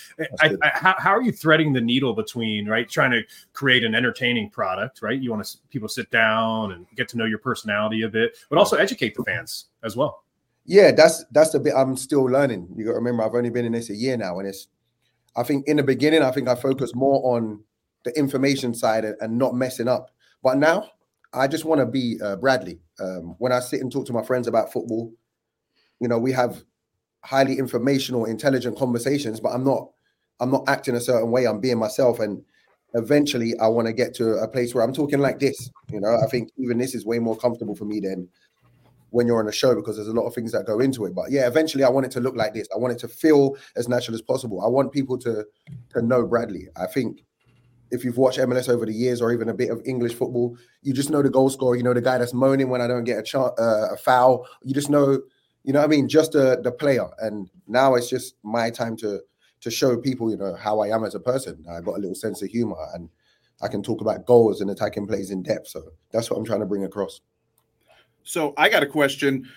I, 0.41 0.57
I, 0.63 0.71
how, 0.75 0.95
how 0.99 1.11
are 1.11 1.23
you 1.23 1.33
threading 1.33 1.73
the 1.73 1.81
needle 1.81 2.13
between 2.13 2.67
right 2.73 2.89
trying 2.89 3.13
to 3.13 3.23
create 3.53 3.85
an 3.85 3.95
entertaining 3.95 4.51
product, 4.51 5.03
right? 5.03 5.21
You 5.21 5.31
want 5.31 5.45
to 5.45 5.59
people 5.71 5.89
sit 5.89 6.11
down 6.11 6.73
and 6.73 6.87
get 6.97 7.09
to 7.11 7.19
know 7.19 7.27
your 7.27 7.39
personality 7.39 8.03
a 8.03 8.09
bit, 8.09 8.37
but 8.49 8.59
also 8.59 8.77
educate 8.77 9.15
the 9.15 9.23
fans 9.25 9.67
as 9.85 9.97
well. 9.97 10.25
Yeah, 10.65 10.93
that's 10.93 11.25
that's 11.33 11.51
the 11.51 11.61
bit 11.61 11.75
I'm 11.77 11.97
still 11.97 12.25
learning. 12.25 12.69
You 12.77 12.85
got 12.85 12.93
to 12.93 12.97
remember, 12.97 13.23
I've 13.23 13.35
only 13.35 13.51
been 13.51 13.65
in 13.65 13.73
this 13.73 13.91
a 13.91 13.95
year 13.95 14.17
now, 14.17 14.39
and 14.39 14.49
it's. 14.49 14.69
I 15.35 15.43
think 15.43 15.67
in 15.67 15.79
the 15.79 15.83
beginning, 15.83 16.23
I 16.23 16.31
think 16.31 16.47
I 16.47 16.55
focused 16.55 16.95
more 16.95 17.35
on 17.35 17.65
the 18.05 18.17
information 18.19 18.75
side 18.75 19.05
and, 19.05 19.39
not 19.39 19.55
messing 19.55 19.89
up. 19.89 20.11
But 20.43 20.59
now 20.59 20.91
I 21.33 21.49
just 21.49 21.65
want 21.65 21.81
to 21.81 21.87
be 21.87 22.19
uh, 22.23 22.37
Bradley. 22.37 22.81
Um, 23.01 23.35
when 23.39 23.51
I 23.51 23.61
sit 23.61 23.81
and 23.81 23.91
talk 23.91 24.05
to 24.07 24.13
my 24.13 24.23
friends 24.23 24.47
about 24.47 24.73
football, 24.73 25.11
you 26.01 26.09
know, 26.09 26.19
we 26.19 26.33
have 26.33 26.63
highly 27.25 27.59
informational, 27.59 28.27
intelligent 28.27 28.77
conversations, 28.77 29.41
but 29.41 29.51
I'm 29.51 29.65
not, 29.65 29.89
I'm 30.41 30.51
not 30.51 30.65
acting 30.69 30.97
a 30.97 31.01
certain 31.01 31.31
way. 31.31 31.47
I'm 31.47 31.61
being 31.61 31.79
myself, 31.79 32.21
and 32.21 32.45
eventually, 32.95 33.59
I 33.59 33.69
want 33.69 33.87
to 33.87 33.93
get 33.93 34.15
to 34.15 34.35
a 34.35 34.49
place 34.49 34.75
where 34.75 34.85
I'm 34.85 34.93
talking 34.93 35.21
like 35.21 35.39
this. 35.39 35.71
You 35.91 36.01
know, 36.01 36.19
I 36.23 36.27
think 36.29 36.51
even 36.59 36.79
this 36.79 36.95
is 36.95 37.07
way 37.07 37.19
more 37.19 37.37
comfortable 37.37 37.75
for 37.75 37.85
me 37.85 38.01
than 38.01 38.29
when 39.11 39.27
you're 39.27 39.39
on 39.39 39.49
a 39.49 39.53
show 39.53 39.75
because 39.75 39.97
there's 39.97 40.09
a 40.09 40.13
lot 40.13 40.27
of 40.27 40.35
things 40.35 40.53
that 40.53 40.67
go 40.67 40.81
into 40.81 41.05
it. 41.05 41.15
But 41.15 41.31
yeah, 41.31 41.47
eventually, 41.47 41.85
I 41.85 41.89
want 41.89 42.07
it 42.07 42.13
to 42.13 42.21
look 42.21 42.35
like 42.35 42.55
this. 42.55 42.69
I 42.75 42.79
want 42.79 42.95
it 42.95 42.99
to 43.01 43.09
feel 43.09 43.57
as 43.77 43.89
natural 43.89 44.15
as 44.15 44.23
possible. 44.23 44.63
I 44.63 44.69
want 44.69 44.93
people 44.93 45.19
to 45.19 45.45
to 45.91 46.03
know 46.03 46.27
Bradley. 46.27 46.69
I 46.77 46.87
think 46.87 47.25
if 47.91 48.05
you've 48.05 48.17
watched 48.17 48.39
MLS 48.39 48.71
over 48.71 48.87
the 48.87 48.93
years 48.93 49.21
or 49.21 49.33
even 49.33 49.51
a 49.51 49.55
bit 49.55 49.71
of 49.71 49.83
English 49.85 50.15
football, 50.15 50.57
you 50.83 50.95
just 50.95 51.11
know 51.11 51.23
the 51.23 51.29
goal 51.31 51.51
scorer. 51.51 51.77
You 51.77 51.83
know 51.83 51.95
the 51.95 52.01
guy 52.01 52.19
that's 52.19 52.33
moaning 52.33 52.71
when 52.71 52.81
I 52.81 52.87
don't 52.87 53.05
get 53.05 53.33
a, 53.35 53.39
uh, 53.39 53.89
a 53.93 53.97
foul. 53.99 54.47
You 54.63 54.73
just 54.73 54.89
know, 54.89 55.21
you 55.63 55.75
know, 55.75 55.83
I 55.83 55.87
mean, 55.87 56.09
just 56.09 56.33
the 56.33 56.61
the 56.63 56.73
player. 56.73 57.09
And 57.19 57.51
now 57.69 57.95
it's 57.95 58.09
just 58.09 58.35
my 58.43 58.71
time 58.71 58.97
to 58.99 59.21
to 59.63 59.71
show 59.71 59.97
people, 59.97 60.31
you 60.31 60.37
know, 60.37 60.55
how 60.55 60.81
I 60.81 60.95
am 60.95 61.05
as 61.05 61.15
a 61.15 61.21
person. 61.21 61.65
I 61.71 61.81
got 61.81 61.97
a 61.97 62.01
little 62.01 62.15
sense 62.15 62.43
of 62.43 62.51
humor 62.51 62.77
and 62.95 63.09
I 63.63 63.69
can 63.69 63.83
talk 63.83 64.01
about 64.01 64.27
goals 64.27 64.61
and 64.61 64.71
attacking 64.71 65.07
plays 65.07 65.31
in 65.31 65.43
depth. 65.43 65.69
So 65.69 65.93
that's 66.11 66.31
what 66.31 66.37
I'm 66.37 66.45
trying 66.45 66.61
to 66.61 66.67
bring 66.67 66.85
across. 66.85 67.21
So 68.25 68.55
I 68.57 68.69
got 68.69 68.83
a 68.83 68.87
question. 68.87 69.49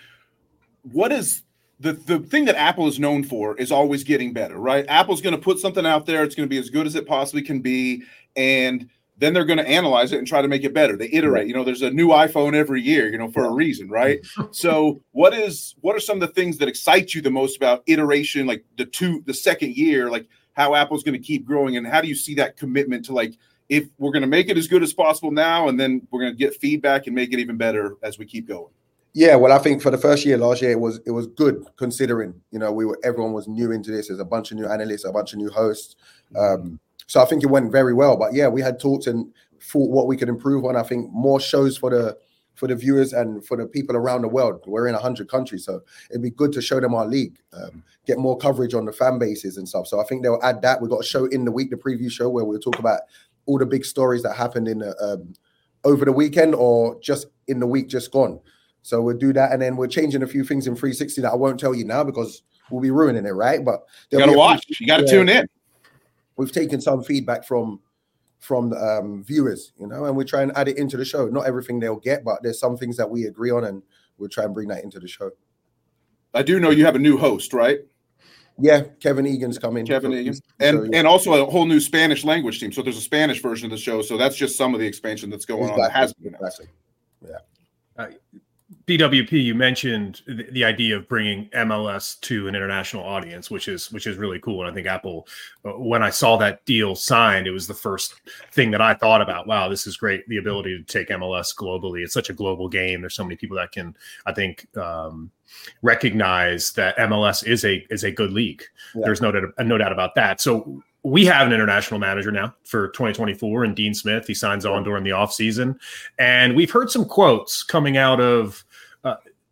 What 0.92 1.12
is 1.12 1.42
the 1.80 1.92
the 1.92 2.20
thing 2.20 2.44
that 2.46 2.56
Apple 2.56 2.86
is 2.86 2.98
known 2.98 3.24
for 3.24 3.56
is 3.56 3.70
always 3.70 4.04
getting 4.04 4.32
better, 4.32 4.58
right? 4.58 4.84
Apple's 4.88 5.20
going 5.20 5.34
to 5.34 5.40
put 5.40 5.58
something 5.58 5.84
out 5.84 6.06
there; 6.06 6.22
it's 6.22 6.34
going 6.34 6.48
to 6.48 6.50
be 6.50 6.58
as 6.58 6.70
good 6.70 6.86
as 6.86 6.94
it 6.94 7.06
possibly 7.06 7.42
can 7.42 7.60
be, 7.60 8.02
and 8.36 8.88
then 9.18 9.32
they're 9.32 9.44
going 9.44 9.58
to 9.58 9.68
analyze 9.68 10.12
it 10.12 10.18
and 10.18 10.26
try 10.26 10.42
to 10.42 10.48
make 10.48 10.64
it 10.64 10.74
better. 10.74 10.96
They 10.96 11.08
iterate. 11.12 11.48
You 11.48 11.54
know, 11.54 11.64
there's 11.64 11.82
a 11.82 11.90
new 11.90 12.08
iPhone 12.08 12.54
every 12.54 12.82
year, 12.82 13.10
you 13.10 13.18
know, 13.18 13.30
for 13.30 13.44
a 13.44 13.52
reason, 13.52 13.88
right? 13.88 14.20
so, 14.50 15.00
what 15.12 15.34
is 15.34 15.74
what 15.80 15.96
are 15.96 16.00
some 16.00 16.20
of 16.20 16.28
the 16.28 16.34
things 16.34 16.58
that 16.58 16.68
excite 16.68 17.14
you 17.14 17.22
the 17.22 17.30
most 17.30 17.56
about 17.56 17.82
iteration, 17.86 18.46
like 18.46 18.64
the 18.76 18.86
two, 18.86 19.22
the 19.26 19.34
second 19.34 19.76
year, 19.76 20.10
like 20.10 20.28
how 20.52 20.74
Apple's 20.74 21.02
going 21.02 21.20
to 21.20 21.24
keep 21.24 21.44
growing, 21.44 21.76
and 21.76 21.86
how 21.86 22.00
do 22.00 22.08
you 22.08 22.14
see 22.14 22.34
that 22.34 22.56
commitment 22.56 23.04
to 23.06 23.12
like 23.12 23.36
if 23.68 23.88
we're 23.98 24.12
going 24.12 24.22
to 24.22 24.28
make 24.28 24.48
it 24.48 24.56
as 24.56 24.68
good 24.68 24.82
as 24.82 24.92
possible 24.92 25.30
now, 25.30 25.68
and 25.68 25.78
then 25.78 26.06
we're 26.10 26.20
going 26.20 26.32
to 26.32 26.38
get 26.38 26.54
feedback 26.54 27.06
and 27.06 27.14
make 27.14 27.32
it 27.32 27.40
even 27.40 27.56
better 27.56 27.96
as 28.02 28.18
we 28.18 28.24
keep 28.24 28.46
going. 28.46 28.72
Yeah, 29.12 29.34
well, 29.36 29.50
I 29.50 29.58
think 29.58 29.80
for 29.80 29.90
the 29.90 29.96
first 29.96 30.26
year 30.26 30.36
last 30.36 30.60
year 30.60 30.72
it 30.72 30.80
was 30.80 31.00
it 31.06 31.10
was 31.10 31.26
good 31.26 31.64
considering 31.76 32.34
you 32.50 32.58
know 32.58 32.70
we 32.70 32.84
were 32.84 32.98
everyone 33.02 33.32
was 33.32 33.48
new 33.48 33.72
into 33.72 33.90
this. 33.90 34.08
There's 34.08 34.20
a 34.20 34.26
bunch 34.26 34.50
of 34.50 34.58
new 34.58 34.66
analysts, 34.66 35.06
a 35.06 35.10
bunch 35.10 35.32
of 35.32 35.38
new 35.38 35.48
hosts, 35.48 35.96
um, 36.36 36.78
so 37.06 37.22
I 37.22 37.24
think 37.24 37.42
it 37.42 37.48
went 37.48 37.72
very 37.72 37.94
well. 37.94 38.16
But 38.16 38.34
yeah, 38.34 38.48
we 38.48 38.60
had 38.60 38.80
talked 38.80 39.06
and 39.06 39.32
thought 39.60 39.90
what 39.90 40.06
we 40.06 40.16
could 40.16 40.28
improve 40.28 40.64
on. 40.64 40.76
I 40.76 40.82
think 40.82 41.10
more 41.12 41.40
shows 41.40 41.76
for 41.76 41.90
the 41.90 42.16
for 42.54 42.66
the 42.66 42.74
viewers 42.74 43.12
and 43.12 43.44
for 43.44 43.56
the 43.56 43.66
people 43.66 43.96
around 43.96 44.22
the 44.22 44.28
world. 44.28 44.64
We're 44.66 44.88
in 44.88 44.94
hundred 44.94 45.28
countries, 45.28 45.64
so 45.64 45.82
it'd 46.10 46.22
be 46.22 46.30
good 46.30 46.52
to 46.52 46.62
show 46.62 46.80
them 46.80 46.94
our 46.94 47.06
league, 47.06 47.38
um, 47.52 47.84
get 48.06 48.18
more 48.18 48.36
coverage 48.36 48.74
on 48.74 48.86
the 48.86 48.92
fan 48.92 49.18
bases 49.18 49.58
and 49.58 49.68
stuff. 49.68 49.86
So 49.86 50.00
I 50.00 50.04
think 50.04 50.22
they'll 50.22 50.40
add 50.42 50.62
that. 50.62 50.80
We've 50.80 50.90
got 50.90 51.00
a 51.00 51.06
show 51.06 51.26
in 51.26 51.44
the 51.44 51.52
week, 51.52 51.70
the 51.70 51.76
preview 51.76 52.10
show, 52.10 52.28
where 52.28 52.44
we'll 52.44 52.58
talk 52.58 52.78
about 52.78 53.00
all 53.44 53.58
the 53.58 53.66
big 53.66 53.84
stories 53.84 54.22
that 54.22 54.34
happened 54.34 54.68
in 54.68 54.78
the, 54.78 54.96
um, 55.00 55.34
over 55.84 56.04
the 56.04 56.12
weekend 56.12 56.54
or 56.54 56.98
just 57.00 57.26
in 57.46 57.60
the 57.60 57.66
week 57.66 57.88
just 57.88 58.10
gone. 58.10 58.40
So 58.82 59.02
we'll 59.02 59.18
do 59.18 59.32
that, 59.34 59.52
and 59.52 59.60
then 59.60 59.76
we're 59.76 59.88
changing 59.88 60.22
a 60.22 60.26
few 60.26 60.44
things 60.44 60.66
in 60.66 60.74
360 60.74 61.20
that 61.22 61.32
I 61.32 61.36
won't 61.36 61.60
tell 61.60 61.74
you 61.74 61.84
now 61.84 62.04
because 62.04 62.42
we'll 62.70 62.80
be 62.80 62.90
ruining 62.90 63.26
it, 63.26 63.30
right? 63.30 63.64
But 63.64 63.80
you 64.10 64.18
gotta 64.18 64.32
watch. 64.32 64.64
you 64.80 64.86
gotta 64.86 65.06
tune 65.06 65.28
in. 65.28 65.46
We've 66.36 66.52
taken 66.52 66.80
some 66.80 67.02
feedback 67.02 67.44
from 67.44 67.80
from 68.38 68.72
um, 68.74 69.24
viewers, 69.24 69.72
you 69.78 69.86
know, 69.86 70.04
and 70.04 70.16
we 70.16 70.24
try 70.24 70.42
and 70.42 70.52
add 70.56 70.68
it 70.68 70.76
into 70.78 70.96
the 70.96 71.04
show. 71.04 71.26
Not 71.26 71.46
everything 71.46 71.80
they'll 71.80 71.96
get, 71.96 72.22
but 72.24 72.42
there's 72.42 72.60
some 72.60 72.76
things 72.76 72.96
that 72.98 73.08
we 73.08 73.24
agree 73.24 73.50
on, 73.50 73.64
and 73.64 73.82
we'll 74.18 74.28
try 74.28 74.44
and 74.44 74.54
bring 74.54 74.68
that 74.68 74.84
into 74.84 75.00
the 75.00 75.08
show. 75.08 75.30
I 76.34 76.42
do 76.42 76.60
know 76.60 76.70
you 76.70 76.84
have 76.84 76.96
a 76.96 77.00
new 77.00 77.16
host, 77.16 77.54
right? 77.54 77.80
Yeah, 78.58 78.82
Kevin 79.00 79.26
Egan's 79.26 79.58
coming. 79.58 79.84
Kevin 79.84 80.12
Egan, 80.12 80.34
and 80.60 80.78
so, 80.78 80.82
yeah. 80.84 80.98
and 80.98 81.06
also 81.06 81.46
a 81.46 81.50
whole 81.50 81.66
new 81.66 81.80
Spanish 81.80 82.24
language 82.24 82.60
team. 82.60 82.72
So 82.72 82.82
there's 82.82 82.96
a 82.96 83.02
Spanish 83.02 83.42
version 83.42 83.66
of 83.66 83.70
the 83.70 83.82
show. 83.82 84.00
So 84.00 84.16
that's 84.16 84.36
just 84.36 84.56
some 84.56 84.72
of 84.74 84.80
the 84.80 84.86
expansion 84.86 85.28
that's 85.28 85.44
going 85.44 85.62
He's 85.64 85.72
on. 85.72 85.78
That 85.78 85.92
has 85.92 86.14
been. 86.14 86.36
Yeah. 87.22 87.38
Uh, 87.98 88.08
BWP, 88.86 89.30
you 89.44 89.54
mentioned 89.54 90.22
the, 90.26 90.48
the, 90.50 90.64
idea 90.64 90.96
of 90.96 91.08
bringing 91.08 91.48
MLS 91.50 92.18
to 92.22 92.48
an 92.48 92.56
international 92.56 93.04
audience, 93.04 93.48
which 93.48 93.68
is 93.68 93.92
which 93.92 94.08
is 94.08 94.16
really 94.16 94.40
cool. 94.40 94.60
And 94.60 94.70
I 94.70 94.74
think 94.74 94.88
Apple, 94.88 95.28
uh, 95.64 95.78
when 95.78 96.02
I 96.02 96.10
saw 96.10 96.36
that 96.38 96.64
deal 96.64 96.96
signed, 96.96 97.46
it 97.46 97.52
was 97.52 97.68
the 97.68 97.74
first 97.74 98.14
thing 98.50 98.72
that 98.72 98.80
I 98.80 98.94
thought 98.94 99.22
about. 99.22 99.46
Wow, 99.46 99.68
this 99.68 99.86
is 99.86 99.96
great! 99.96 100.26
The 100.28 100.38
ability 100.38 100.76
to 100.78 100.84
take 100.84 101.10
MLS 101.10 101.54
globally. 101.54 102.02
It's 102.02 102.12
such 102.12 102.28
a 102.28 102.32
global 102.32 102.68
game. 102.68 103.02
There's 103.02 103.14
so 103.14 103.22
many 103.22 103.36
people 103.36 103.56
that 103.56 103.70
can, 103.70 103.96
I 104.26 104.32
think, 104.32 104.66
um, 104.76 105.30
recognize 105.82 106.72
that 106.72 106.96
MLS 106.96 107.46
is 107.46 107.64
a 107.64 107.86
is 107.88 108.02
a 108.02 108.10
good 108.10 108.32
league. 108.32 108.64
Yeah. 108.96 109.02
There's 109.04 109.20
no 109.20 109.30
doubt, 109.30 109.44
no 109.60 109.78
doubt 109.78 109.92
about 109.92 110.16
that. 110.16 110.40
So 110.40 110.82
we 111.10 111.24
have 111.24 111.46
an 111.46 111.52
international 111.52 112.00
manager 112.00 112.32
now 112.32 112.54
for 112.64 112.88
2024 112.88 113.64
and 113.64 113.76
Dean 113.76 113.94
Smith. 113.94 114.26
He 114.26 114.34
signs 114.34 114.66
on 114.66 114.82
during 114.82 115.04
the 115.04 115.10
offseason. 115.10 115.78
And 116.18 116.56
we've 116.56 116.70
heard 116.70 116.90
some 116.90 117.04
quotes 117.04 117.62
coming 117.62 117.96
out 117.96 118.20
of 118.20 118.64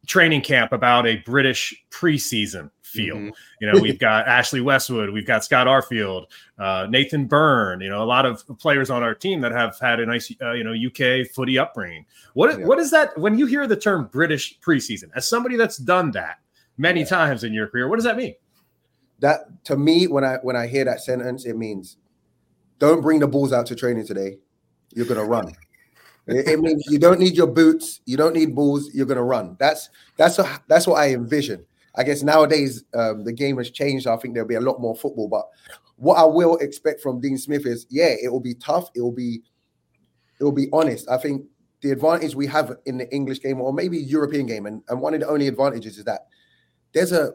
training 0.07 0.43
camp 0.43 0.73
about 0.73 1.07
a 1.07 1.17
British 1.19 1.75
preseason 1.91 2.71
feel. 2.83 3.17
Mm-hmm. 3.17 3.31
You 3.61 3.73
know, 3.73 3.81
we've 3.81 3.99
got 3.99 4.27
Ashley 4.27 4.61
Westwood, 4.61 5.11
we've 5.11 5.27
got 5.27 5.45
Scott 5.45 5.67
Arfield, 5.67 6.27
uh, 6.59 6.87
Nathan 6.89 7.27
Byrne. 7.27 7.81
You 7.81 7.89
know, 7.89 8.03
a 8.03 8.05
lot 8.05 8.27
of 8.27 8.45
players 8.59 8.91
on 8.91 9.03
our 9.03 9.15
team 9.15 9.41
that 9.41 9.53
have 9.53 9.79
had 9.81 10.01
a 10.01 10.07
nice, 10.07 10.33
uh, 10.43 10.53
you 10.53 10.65
know, 10.65 10.73
UK 10.73 11.27
footy 11.29 11.59
upbringing. 11.59 12.05
What 12.35 12.59
yeah. 12.59 12.67
what 12.67 12.79
is 12.79 12.91
that 12.91 13.17
when 13.19 13.39
you 13.39 13.47
hear 13.47 13.67
the 13.67 13.77
term 13.77 14.09
British 14.13 14.59
preseason? 14.61 15.11
As 15.15 15.29
somebody 15.29 15.57
that's 15.57 15.77
done 15.77 16.11
that 16.13 16.39
many 16.77 17.01
yeah. 17.01 17.07
times 17.07 17.45
in 17.45 17.53
your 17.53 17.69
career, 17.69 17.89
what 17.89 17.97
does 17.97 18.05
that 18.05 18.17
mean? 18.17 18.35
That 19.21 19.65
to 19.65 19.77
me, 19.77 20.07
when 20.07 20.25
I 20.25 20.37
when 20.43 20.57
I 20.57 20.67
hear 20.67 20.85
that 20.85 21.01
sentence, 21.01 21.45
it 21.45 21.57
means 21.57 21.97
don't 22.79 23.01
bring 23.01 23.21
the 23.21 23.29
balls 23.29 23.53
out 23.53 23.67
to 23.67 23.77
training 23.77 24.07
today. 24.07 24.39
You're 24.95 25.07
gonna 25.07 25.25
run. 25.25 25.55
It, 26.27 26.59
means 26.59 26.85
you 26.89 26.99
don't 26.99 27.21
need 27.21 27.37
your 27.37 27.47
boots, 27.47 28.01
you 28.07 28.17
don't 28.17 28.33
need 28.33 28.55
balls, 28.55 28.91
you're 28.95 29.07
gonna 29.07 29.23
run. 29.23 29.57
That's 29.61 29.91
that's 30.17 30.41
that's 30.69 30.87
what 30.87 30.97
I 30.97 31.11
envision. 31.11 31.67
I 31.97 32.03
guess 32.03 32.23
nowadays 32.23 32.85
um, 32.95 33.25
the 33.25 33.33
game 33.33 33.59
has 33.59 33.71
changed. 33.71 34.07
I 34.07 34.17
think 34.17 34.35
there'll 34.35 34.49
be 34.49 34.55
a 34.55 34.61
lot 34.61 34.81
more 34.81 34.97
football, 34.97 35.29
but 35.29 35.47
what 35.97 36.17
I 36.17 36.25
will 36.25 36.57
expect 36.57 37.01
from 37.01 37.21
Dean 37.21 37.39
Smith 37.39 37.67
is, 37.67 37.87
yeah, 37.91 38.15
it 38.21 38.33
will 38.33 38.41
be 38.41 38.55
tough. 38.55 38.91
It 38.95 39.01
will 39.01 39.13
be, 39.13 39.43
it 40.41 40.45
will 40.45 40.53
be 40.53 40.69
honest. 40.73 41.09
I 41.09 41.19
think 41.19 41.45
the 41.83 41.91
advantage 41.93 42.35
we 42.35 42.47
have 42.49 42.77
in 42.87 42.99
the 42.99 43.13
English 43.15 43.41
game 43.41 43.61
or 43.61 43.73
maybe 43.73 43.99
European 43.99 44.47
game, 44.47 44.67
and, 44.67 44.83
and 44.89 45.01
one 45.01 45.15
of 45.15 45.21
the 45.21 45.29
only 45.29 45.47
advantages 45.47 45.99
is 45.99 46.05
that 46.05 46.27
there's 46.93 47.13
a 47.13 47.33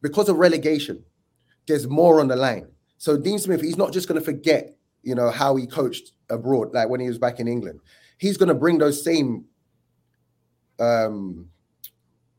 because 0.00 0.28
of 0.28 0.36
relegation, 0.36 1.04
there's 1.66 1.86
more 1.86 2.20
on 2.20 2.28
the 2.28 2.36
line. 2.36 2.68
So 2.98 3.16
Dean 3.16 3.38
Smith, 3.38 3.60
he's 3.60 3.76
not 3.76 3.92
just 3.92 4.08
going 4.08 4.20
to 4.20 4.24
forget, 4.24 4.76
you 5.02 5.14
know, 5.14 5.30
how 5.30 5.56
he 5.56 5.66
coached 5.66 6.12
abroad, 6.30 6.74
like 6.74 6.88
when 6.88 7.00
he 7.00 7.08
was 7.08 7.18
back 7.18 7.40
in 7.40 7.48
England. 7.48 7.80
He's 8.18 8.36
going 8.36 8.48
to 8.48 8.54
bring 8.54 8.78
those 8.78 9.02
same 9.04 9.44
um, 10.80 11.48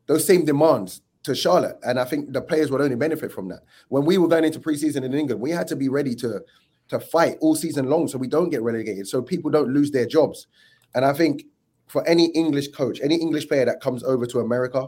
those 0.08 0.26
same 0.26 0.46
demands 0.46 1.02
to 1.24 1.36
Charlotte, 1.36 1.78
and 1.84 2.00
I 2.00 2.06
think 2.06 2.32
the 2.34 2.42
players 2.42 2.72
would 2.72 2.82
only 2.82 2.96
benefit 2.96 3.32
from 3.32 3.50
that. 3.50 3.60
When 3.90 4.06
we 4.06 4.18
were 4.18 4.28
going 4.28 4.46
into 4.46 4.60
preseason 4.60 5.04
in 5.04 5.14
England, 5.14 5.42
we 5.42 5.52
had 5.52 5.68
to 5.68 5.76
be 5.76 5.90
ready 5.90 6.16
to 6.16 6.42
to 6.90 7.00
fight 7.00 7.38
all 7.42 7.56
season 7.56 7.88
long, 7.90 8.08
so 8.08 8.18
we 8.18 8.28
don't 8.28 8.50
get 8.50 8.62
relegated, 8.62 9.08
so 9.08 9.22
people 9.22 9.52
don't 9.52 9.74
lose 9.74 9.92
their 9.92 10.06
jobs. 10.06 10.48
And 10.96 11.06
I 11.06 11.14
think 11.14 11.44
for 11.88 12.08
any 12.08 12.28
English 12.28 12.70
coach, 12.70 13.00
any 13.04 13.16
English 13.16 13.48
player 13.48 13.66
that 13.66 13.82
comes 13.82 14.04
over 14.04 14.26
to 14.26 14.40
America, 14.40 14.88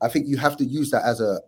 I 0.00 0.08
think 0.08 0.26
you 0.28 0.36
have 0.38 0.56
to 0.58 0.64
use 0.64 0.90
that 0.90 1.04
as 1.04 1.20
a 1.20 1.40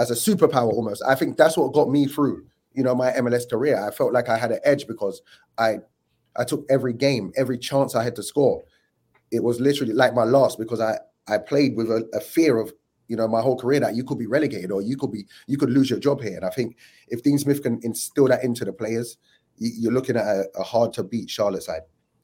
as 0.00 0.10
a 0.10 0.14
superpower 0.14 0.72
almost. 0.72 1.02
I 1.06 1.14
think 1.14 1.36
that's 1.36 1.56
what 1.56 1.72
got 1.72 1.90
me 1.90 2.06
through 2.06 2.44
you 2.74 2.82
know 2.82 2.94
my 2.94 3.12
MLS 3.12 3.48
career. 3.48 3.82
I 3.82 3.90
felt 3.90 4.12
like 4.12 4.28
I 4.28 4.38
had 4.38 4.50
an 4.50 4.60
edge 4.64 4.86
because 4.86 5.22
I 5.58 5.78
I 6.36 6.44
took 6.44 6.64
every 6.70 6.92
game, 6.92 7.32
every 7.36 7.58
chance 7.58 7.94
I 7.94 8.02
had 8.02 8.16
to 8.16 8.22
score. 8.22 8.62
It 9.30 9.42
was 9.42 9.60
literally 9.60 9.92
like 9.92 10.14
my 10.14 10.24
last 10.24 10.58
because 10.58 10.80
I 10.80 10.98
I 11.28 11.38
played 11.38 11.76
with 11.76 11.90
a, 11.90 12.08
a 12.14 12.20
fear 12.20 12.58
of 12.58 12.72
you 13.08 13.16
know 13.16 13.28
my 13.28 13.40
whole 13.40 13.58
career 13.58 13.80
that 13.80 13.94
you 13.94 14.04
could 14.04 14.18
be 14.18 14.26
relegated 14.26 14.70
or 14.70 14.82
you 14.82 14.96
could 14.96 15.12
be 15.12 15.26
you 15.46 15.56
could 15.56 15.70
lose 15.70 15.90
your 15.90 15.98
job 15.98 16.20
here. 16.20 16.36
And 16.36 16.44
I 16.44 16.50
think 16.50 16.76
if 17.08 17.22
Dean 17.22 17.38
Smith 17.38 17.62
can 17.62 17.80
instill 17.82 18.28
that 18.28 18.44
into 18.44 18.64
the 18.64 18.72
players, 18.72 19.18
you, 19.58 19.90
are 19.90 19.92
looking 19.92 20.16
at 20.16 20.24
a, 20.24 20.44
a, 20.56 20.62
hard 20.62 20.92
to 20.94 21.02
beat 21.02 21.28
Charlotte 21.28 21.62
side. 21.62 21.82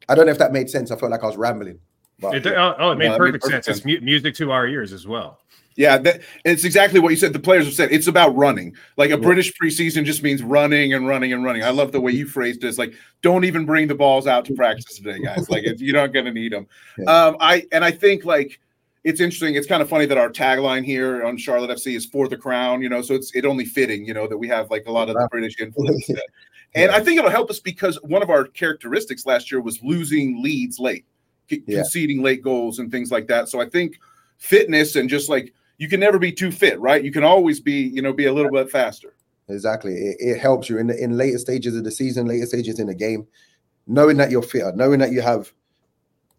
I 0.09 0.15
don't 0.15 0.27
know 0.27 0.33
if 0.33 0.39
that 0.39 0.53
made 0.53 0.71
sense. 0.71 0.91
I 0.91 0.97
felt 0.97 1.11
like 1.11 1.23
I 1.23 1.27
was 1.27 1.37
rambling. 1.37 1.81
But, 2.19 2.35
it, 2.35 2.47
oh, 2.47 2.75
oh, 2.79 2.93
it 2.93 2.97
made, 2.97 3.09
perfect, 3.15 3.43
perfect 3.43 3.67
sense. 3.67 3.81
sense. 3.83 3.87
It's 3.87 4.03
music 4.03 4.35
to 4.37 4.53
our 4.53 4.67
ears 4.67 4.93
as 4.95 5.07
well. 5.07 5.41
Yeah, 5.77 5.99
that, 5.99 6.23
it's 6.45 6.65
exactly 6.65 7.01
what 7.01 7.11
you 7.11 7.17
said. 7.17 7.35
The 7.35 7.39
players 7.39 7.67
have 7.67 7.75
said 7.75 7.93
it's 7.93 8.07
about 8.07 8.35
running. 8.35 8.75
Like 8.97 9.11
a 9.11 9.15
yeah. 9.15 9.21
British 9.21 9.53
preseason 9.53 10.05
just 10.05 10.23
means 10.23 10.43
running 10.43 10.95
and 10.95 11.07
running 11.07 11.35
and 11.35 11.45
running. 11.45 11.63
I 11.63 11.71
love 11.71 11.93
the 11.93 12.01
way 12.01 12.13
you 12.13 12.27
phrased 12.27 12.65
it. 12.65 12.69
It's 12.69 12.79
like 12.79 12.95
don't 13.23 13.45
even 13.45 13.67
bring 13.67 13.87
the 13.87 13.95
balls 13.95 14.27
out 14.27 14.47
to 14.47 14.55
practice 14.55 14.97
today, 14.97 15.19
guys. 15.19 15.51
Like 15.51 15.65
you're 15.79 15.95
not 15.95 16.15
going 16.15 16.25
to 16.25 16.33
need 16.33 16.53
them. 16.53 16.67
Yeah. 16.99 17.11
Um, 17.11 17.37
I 17.41 17.67
and 17.73 17.85
I 17.85 17.91
think 17.91 18.25
like 18.25 18.59
it's 19.05 19.21
interesting. 19.21 19.55
It's 19.55 19.67
kind 19.67 19.83
of 19.83 19.89
funny 19.89 20.07
that 20.07 20.17
our 20.19 20.31
tagline 20.31 20.85
here 20.85 21.25
on 21.25 21.37
Charlotte 21.37 21.71
FC 21.71 21.95
is 21.95 22.07
"For 22.07 22.27
the 22.27 22.39
Crown." 22.39 22.81
You 22.81 22.89
know, 22.89 23.03
so 23.03 23.15
it's 23.15 23.35
it 23.35 23.45
only 23.45 23.67
fitting. 23.67 24.07
You 24.07 24.15
know 24.15 24.27
that 24.27 24.39
we 24.39 24.49
have 24.49 24.71
like 24.71 24.87
a 24.87 24.93
lot 24.93 25.11
of 25.11 25.15
the 25.15 25.29
British 25.31 25.55
influence. 25.61 26.09
and 26.75 26.91
I 26.91 27.01
think 27.01 27.19
it'll 27.19 27.31
help 27.31 27.51
us 27.51 27.61
because 27.61 28.03
one 28.03 28.23
of 28.23 28.31
our 28.31 28.45
characteristics 28.45 29.27
last 29.27 29.53
year 29.53 29.61
was 29.61 29.83
losing 29.83 30.43
leads 30.43 30.79
late, 30.79 31.05
conceding 31.49 32.23
late 32.23 32.43
goals 32.43 32.79
and 32.79 32.91
things 32.91 33.11
like 33.11 33.27
that. 33.29 33.51
So 33.51 33.61
I 33.61 33.69
think 33.69 33.99
fitness 34.39 34.97
and 34.97 35.09
just 35.09 35.29
like 35.29 35.53
you 35.79 35.89
can 35.89 36.01
never 36.01 36.19
be 36.19 36.33
too 36.33 36.51
fit, 36.51 36.79
right? 36.81 37.05
You 37.05 37.13
can 37.13 37.25
always 37.25 37.61
be, 37.61 37.75
you 37.75 38.03
know, 38.03 38.13
be 38.13 38.27
a 38.27 38.33
little 38.33 38.51
bit 38.51 38.71
faster. 38.71 39.15
Exactly. 39.49 39.95
It, 39.95 40.17
it 40.19 40.39
helps 40.39 40.69
you 40.69 40.79
in 40.79 40.89
the, 40.89 41.03
in 41.03 41.17
later 41.17 41.39
stages 41.39 41.77
of 41.77 41.85
the 41.85 41.91
season, 41.91 42.27
later 42.27 42.47
stages 42.47 42.81
in 42.81 42.87
the 42.87 42.95
game, 42.95 43.27
knowing 43.87 44.17
that 44.17 44.31
you're 44.31 44.43
fitter, 44.43 44.73
knowing 44.75 44.99
that 45.01 45.13
you 45.13 45.21
have 45.21 45.53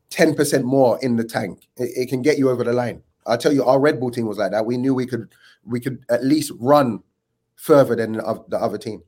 10% 0.09 0.63
more 0.63 0.99
in 1.01 1.15
the 1.15 1.23
tank. 1.23 1.67
It, 1.77 1.89
it 1.95 2.09
can 2.09 2.21
get 2.21 2.37
you 2.37 2.49
over 2.49 2.63
the 2.63 2.73
line. 2.73 3.01
I'll 3.25 3.37
tell 3.37 3.53
you, 3.53 3.63
our 3.63 3.79
Red 3.79 3.99
Bull 3.99 4.11
team 4.11 4.25
was 4.25 4.37
like 4.37 4.51
that. 4.51 4.65
We 4.65 4.77
knew 4.77 4.93
we 4.93 5.05
could 5.05 5.29
we 5.65 5.81
could 5.81 6.01
at 6.09 6.23
least 6.23 6.51
run 6.59 7.03
further 7.55 7.95
than 7.95 8.13
the 8.13 8.57
other 8.57 8.77
team. 8.77 9.03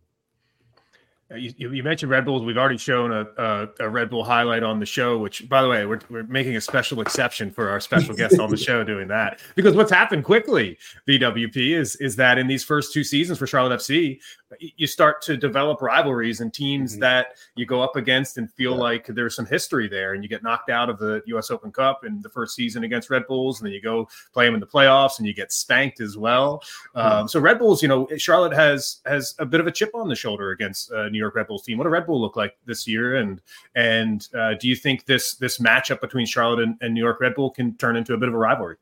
Uh, 1.31 1.35
you, 1.35 1.71
you, 1.71 1.83
mentioned 1.83 2.09
Red 2.09 2.25
Bulls. 2.25 2.43
We've 2.43 2.57
already 2.57 2.77
shown 2.77 3.11
a, 3.11 3.27
a, 3.37 3.69
a, 3.81 3.89
Red 3.89 4.09
Bull 4.09 4.23
highlight 4.23 4.63
on 4.63 4.79
the 4.79 4.85
show, 4.85 5.19
which, 5.19 5.47
by 5.47 5.61
the 5.61 5.69
way, 5.69 5.85
we're, 5.85 5.99
we're 6.09 6.23
making 6.23 6.55
a 6.55 6.61
special 6.61 7.01
exception 7.01 7.51
for 7.51 7.69
our 7.69 7.79
special 7.79 8.15
guest 8.15 8.39
on 8.39 8.49
the 8.49 8.57
show 8.67 8.83
doing 8.83 9.07
that. 9.09 9.39
Because 9.55 9.75
what's 9.75 9.91
happened 9.91 10.23
quickly, 10.23 10.77
BWP, 11.07 11.77
is, 11.77 11.95
is 11.97 12.15
that 12.15 12.39
in 12.39 12.47
these 12.47 12.63
first 12.63 12.93
two 12.93 13.03
seasons 13.03 13.37
for 13.37 13.45
Charlotte 13.45 13.79
FC, 13.79 14.19
you 14.59 14.87
start 14.87 15.21
to 15.21 15.37
develop 15.37 15.81
rivalries 15.81 16.41
and 16.41 16.53
teams 16.53 16.93
mm-hmm. 16.93 17.01
that 17.01 17.35
you 17.55 17.65
go 17.65 17.81
up 17.81 17.95
against 17.95 18.37
and 18.37 18.51
feel 18.53 18.71
yeah. 18.71 18.77
like 18.77 19.05
there's 19.07 19.35
some 19.35 19.45
history 19.45 19.87
there 19.87 20.13
and 20.13 20.23
you 20.23 20.29
get 20.29 20.43
knocked 20.43 20.69
out 20.69 20.89
of 20.89 20.97
the 20.97 21.21
US 21.27 21.51
Open 21.51 21.71
Cup 21.71 22.03
in 22.03 22.21
the 22.21 22.29
first 22.29 22.55
season 22.55 22.83
against 22.83 23.09
Red 23.09 23.27
Bulls 23.27 23.59
and 23.59 23.67
then 23.67 23.73
you 23.73 23.81
go 23.81 24.07
play 24.33 24.45
them 24.45 24.55
in 24.55 24.59
the 24.59 24.67
playoffs 24.67 25.19
and 25.19 25.27
you 25.27 25.33
get 25.33 25.51
spanked 25.51 26.01
as 26.01 26.17
well. 26.17 26.63
Mm-hmm. 26.95 26.99
Um, 26.99 27.27
so 27.27 27.39
Red 27.39 27.59
Bulls, 27.59 27.81
you 27.81 27.87
know, 27.87 28.07
Charlotte 28.17 28.53
has 28.53 29.01
has 29.05 29.35
a 29.39 29.45
bit 29.45 29.59
of 29.59 29.67
a 29.67 29.71
chip 29.71 29.91
on 29.93 30.07
the 30.07 30.15
shoulder 30.15 30.51
against 30.51 30.91
uh, 30.91 31.09
New 31.09 31.19
York 31.19 31.35
Red 31.35 31.47
Bulls 31.47 31.63
team. 31.63 31.77
What 31.77 31.83
do 31.83 31.89
Red 31.89 32.05
Bull 32.05 32.19
look 32.19 32.35
like 32.35 32.57
this 32.65 32.87
year? 32.87 33.17
And 33.17 33.41
and 33.75 34.27
uh, 34.37 34.55
do 34.59 34.67
you 34.67 34.75
think 34.75 35.05
this 35.05 35.35
this 35.35 35.59
matchup 35.59 36.01
between 36.01 36.25
Charlotte 36.25 36.61
and, 36.61 36.75
and 36.81 36.93
New 36.93 37.03
York 37.03 37.19
Red 37.19 37.35
Bull 37.35 37.51
can 37.51 37.75
turn 37.77 37.95
into 37.95 38.13
a 38.13 38.17
bit 38.17 38.29
of 38.29 38.35
a 38.35 38.37
rivalry? 38.37 38.77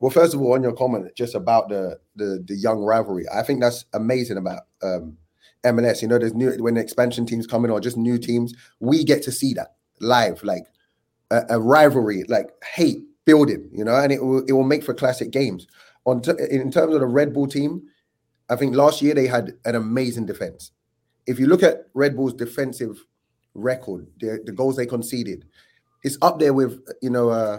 Well, 0.00 0.10
first 0.10 0.32
of 0.34 0.40
all, 0.40 0.54
on 0.54 0.62
your 0.62 0.72
comment 0.72 1.14
just 1.14 1.34
about 1.34 1.68
the 1.68 1.98
the, 2.16 2.42
the 2.46 2.56
young 2.56 2.82
rivalry, 2.82 3.26
I 3.32 3.42
think 3.42 3.60
that's 3.60 3.84
amazing 3.92 4.38
about 4.38 4.62
um, 4.82 5.18
MLS. 5.64 6.00
You 6.00 6.08
know, 6.08 6.18
there's 6.18 6.34
new 6.34 6.52
when 6.58 6.78
expansion 6.78 7.26
teams 7.26 7.46
come 7.46 7.64
in 7.64 7.70
or 7.70 7.80
just 7.80 7.98
new 7.98 8.18
teams, 8.18 8.54
we 8.80 9.04
get 9.04 9.22
to 9.24 9.32
see 9.32 9.52
that 9.54 9.74
live, 10.00 10.42
like 10.42 10.64
a, 11.30 11.42
a 11.50 11.60
rivalry, 11.60 12.24
like 12.28 12.50
hate 12.64 13.04
building. 13.26 13.68
You 13.72 13.84
know, 13.84 13.94
and 13.94 14.10
it 14.10 14.24
will 14.24 14.44
it 14.46 14.52
will 14.52 14.64
make 14.64 14.82
for 14.82 14.94
classic 14.94 15.30
games. 15.30 15.66
On 16.06 16.22
t- 16.22 16.32
in 16.50 16.72
terms 16.72 16.94
of 16.94 17.00
the 17.00 17.06
Red 17.06 17.34
Bull 17.34 17.46
team, 17.46 17.82
I 18.48 18.56
think 18.56 18.74
last 18.74 19.02
year 19.02 19.14
they 19.14 19.26
had 19.26 19.52
an 19.66 19.74
amazing 19.74 20.24
defense. 20.24 20.72
If 21.26 21.38
you 21.38 21.46
look 21.46 21.62
at 21.62 21.88
Red 21.92 22.16
Bull's 22.16 22.32
defensive 22.32 23.04
record, 23.54 24.06
the, 24.18 24.40
the 24.46 24.52
goals 24.52 24.76
they 24.76 24.86
conceded, 24.86 25.44
it's 26.02 26.16
up 26.22 26.38
there 26.38 26.54
with 26.54 26.80
you 27.02 27.10
know. 27.10 27.28
Uh, 27.28 27.58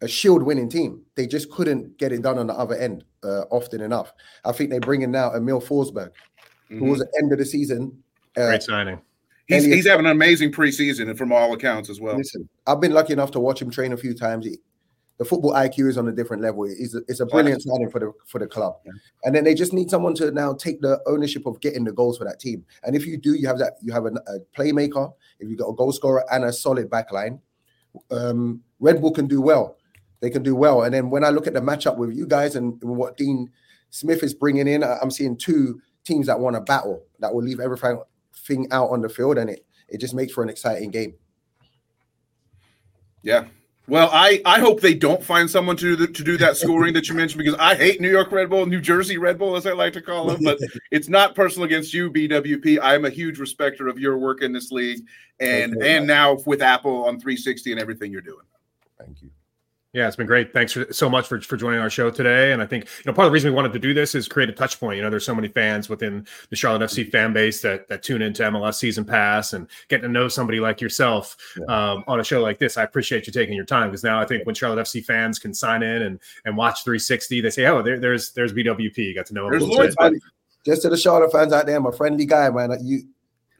a 0.00 0.08
shield 0.08 0.42
winning 0.42 0.68
team. 0.68 1.02
They 1.14 1.26
just 1.26 1.50
couldn't 1.50 1.98
get 1.98 2.12
it 2.12 2.22
done 2.22 2.38
on 2.38 2.46
the 2.46 2.54
other 2.54 2.76
end 2.76 3.04
uh, 3.22 3.42
often 3.50 3.80
enough. 3.80 4.12
I 4.44 4.52
think 4.52 4.70
they 4.70 4.78
bring 4.78 5.02
in 5.02 5.10
now 5.10 5.34
Emil 5.34 5.60
Forsberg, 5.60 6.10
mm-hmm. 6.10 6.78
who 6.78 6.84
was 6.86 7.00
at 7.00 7.08
the 7.12 7.18
end 7.22 7.32
of 7.32 7.38
the 7.38 7.44
season. 7.44 8.02
Uh, 8.36 8.46
Great 8.46 8.62
signing. 8.62 9.00
He's, 9.46 9.64
he's 9.64 9.86
having 9.86 10.04
an 10.04 10.12
amazing 10.12 10.52
preseason 10.52 11.08
and 11.08 11.16
from 11.16 11.32
all 11.32 11.54
accounts 11.54 11.88
as 11.88 12.00
well. 12.00 12.16
Listen, 12.16 12.46
I've 12.66 12.82
been 12.82 12.92
lucky 12.92 13.14
enough 13.14 13.30
to 13.30 13.40
watch 13.40 13.62
him 13.62 13.70
train 13.70 13.94
a 13.94 13.96
few 13.96 14.12
times. 14.12 14.44
He, 14.44 14.58
the 15.16 15.24
football 15.24 15.52
IQ 15.52 15.88
is 15.88 15.96
on 15.96 16.06
a 16.06 16.12
different 16.12 16.42
level. 16.42 16.64
It's 16.64 16.94
a, 16.94 16.98
it's 17.08 17.20
a 17.20 17.26
brilliant 17.26 17.62
signing 17.62 17.90
for 17.90 17.98
the 17.98 18.12
for 18.26 18.38
the 18.38 18.46
club. 18.46 18.76
Yeah. 18.84 18.92
And 19.24 19.34
then 19.34 19.44
they 19.44 19.54
just 19.54 19.72
need 19.72 19.90
someone 19.90 20.14
to 20.16 20.30
now 20.30 20.52
take 20.52 20.80
the 20.82 21.00
ownership 21.06 21.46
of 21.46 21.60
getting 21.60 21.82
the 21.82 21.92
goals 21.92 22.18
for 22.18 22.24
that 22.24 22.38
team. 22.38 22.64
And 22.84 22.94
if 22.94 23.06
you 23.06 23.16
do, 23.16 23.34
you 23.34 23.48
have 23.48 23.58
that 23.58 23.78
you 23.82 23.92
have 23.92 24.04
a, 24.04 24.10
a 24.10 24.38
playmaker. 24.56 25.12
If 25.40 25.48
you've 25.48 25.58
got 25.58 25.70
a 25.70 25.74
goal 25.74 25.92
scorer 25.92 26.24
and 26.30 26.44
a 26.44 26.52
solid 26.52 26.90
backline, 26.90 27.40
um, 28.10 28.62
Red 28.80 29.00
Bull 29.00 29.12
can 29.12 29.26
do 29.26 29.40
well 29.40 29.77
they 30.20 30.30
can 30.30 30.42
do 30.42 30.54
well. 30.54 30.82
And 30.82 30.92
then 30.92 31.10
when 31.10 31.24
I 31.24 31.30
look 31.30 31.46
at 31.46 31.54
the 31.54 31.60
matchup 31.60 31.96
with 31.96 32.14
you 32.16 32.26
guys 32.26 32.56
and 32.56 32.82
what 32.82 33.16
Dean 33.16 33.50
Smith 33.90 34.22
is 34.22 34.34
bringing 34.34 34.66
in, 34.66 34.82
I'm 34.82 35.10
seeing 35.10 35.36
two 35.36 35.80
teams 36.04 36.26
that 36.26 36.40
want 36.40 36.56
to 36.56 36.60
battle 36.60 37.02
that 37.20 37.32
will 37.32 37.42
leave 37.42 37.60
everything 37.60 38.66
out 38.70 38.90
on 38.90 39.02
the 39.02 39.08
field, 39.08 39.38
and 39.38 39.50
it 39.50 39.64
it 39.88 40.00
just 40.00 40.14
makes 40.14 40.32
for 40.32 40.42
an 40.42 40.48
exciting 40.48 40.90
game. 40.90 41.14
Yeah, 43.22 43.46
Well, 43.88 44.10
I, 44.12 44.42
I 44.44 44.60
hope 44.60 44.80
they 44.80 44.92
don't 44.92 45.24
find 45.24 45.50
someone 45.50 45.76
to 45.78 45.96
do 45.96 45.96
the, 45.96 46.12
to 46.12 46.22
do 46.22 46.36
that 46.38 46.58
scoring 46.58 46.92
that 46.92 47.08
you 47.08 47.14
mentioned 47.14 47.42
because 47.42 47.58
I 47.58 47.74
hate 47.74 48.02
New 48.02 48.10
York 48.10 48.30
Red 48.30 48.50
Bull, 48.50 48.66
New 48.66 48.82
Jersey 48.82 49.16
Red 49.16 49.38
Bull, 49.38 49.56
as 49.56 49.66
I 49.66 49.72
like 49.72 49.94
to 49.94 50.02
call 50.02 50.26
them. 50.26 50.42
But 50.44 50.58
it's 50.90 51.08
not 51.08 51.34
personal 51.34 51.64
against 51.64 51.94
you, 51.94 52.10
BWP. 52.10 52.80
I 52.80 52.94
am 52.94 53.06
a 53.06 53.10
huge 53.10 53.38
respecter 53.38 53.88
of 53.88 53.98
your 53.98 54.18
work 54.18 54.42
in 54.42 54.52
this 54.52 54.70
league, 54.70 55.06
and 55.40 55.82
and 55.82 56.06
now 56.06 56.36
with 56.44 56.60
Apple 56.60 57.06
on 57.06 57.18
360 57.18 57.72
and 57.72 57.80
everything 57.80 58.12
you're 58.12 58.20
doing. 58.20 58.44
Thank 58.98 59.22
you. 59.22 59.30
Yeah, 59.94 60.06
it's 60.06 60.16
been 60.16 60.26
great. 60.26 60.52
Thanks 60.52 60.72
for, 60.72 60.92
so 60.92 61.08
much 61.08 61.26
for, 61.26 61.40
for 61.40 61.56
joining 61.56 61.80
our 61.80 61.88
show 61.88 62.10
today. 62.10 62.52
And 62.52 62.60
I 62.60 62.66
think 62.66 62.84
you 62.84 62.90
know 63.06 63.14
part 63.14 63.24
of 63.24 63.30
the 63.30 63.34
reason 63.34 63.50
we 63.50 63.56
wanted 63.56 63.72
to 63.72 63.78
do 63.78 63.94
this 63.94 64.14
is 64.14 64.28
create 64.28 64.50
a 64.50 64.52
touch 64.52 64.78
point. 64.78 64.96
You 64.96 65.02
know, 65.02 65.08
there's 65.08 65.24
so 65.24 65.34
many 65.34 65.48
fans 65.48 65.88
within 65.88 66.26
the 66.50 66.56
Charlotte 66.56 66.82
FC 66.90 67.10
fan 67.10 67.32
base 67.32 67.62
that 67.62 67.88
that 67.88 68.02
tune 68.02 68.20
into 68.20 68.42
MLS 68.42 68.74
Season 68.74 69.04
Pass 69.04 69.54
and 69.54 69.66
get 69.88 70.02
to 70.02 70.08
know 70.08 70.28
somebody 70.28 70.60
like 70.60 70.82
yourself 70.82 71.36
um, 71.68 72.04
on 72.06 72.20
a 72.20 72.24
show 72.24 72.42
like 72.42 72.58
this. 72.58 72.76
I 72.76 72.82
appreciate 72.82 73.26
you 73.26 73.32
taking 73.32 73.54
your 73.56 73.64
time 73.64 73.88
because 73.88 74.04
now 74.04 74.20
I 74.20 74.26
think 74.26 74.44
when 74.44 74.54
Charlotte 74.54 74.84
FC 74.84 75.02
fans 75.02 75.38
can 75.38 75.54
sign 75.54 75.82
in 75.82 76.02
and 76.02 76.20
and 76.44 76.54
watch 76.54 76.84
360, 76.84 77.40
they 77.40 77.48
say, 77.50 77.64
"Oh, 77.64 77.80
there, 77.80 77.98
there's 77.98 78.32
there's 78.32 78.52
BWP." 78.52 78.98
You 78.98 79.14
got 79.14 79.24
to 79.26 79.34
know 79.34 79.46
him. 79.48 79.54
a 79.54 79.64
little 79.64 80.10
bit. 80.10 80.22
Just 80.66 80.82
to 80.82 80.90
the 80.90 80.98
Charlotte 80.98 81.32
fans 81.32 81.54
out 81.54 81.64
there, 81.64 81.76
I'm 81.76 81.86
a 81.86 81.92
friendly 81.92 82.26
guy, 82.26 82.50
man. 82.50 82.76
You 82.82 83.04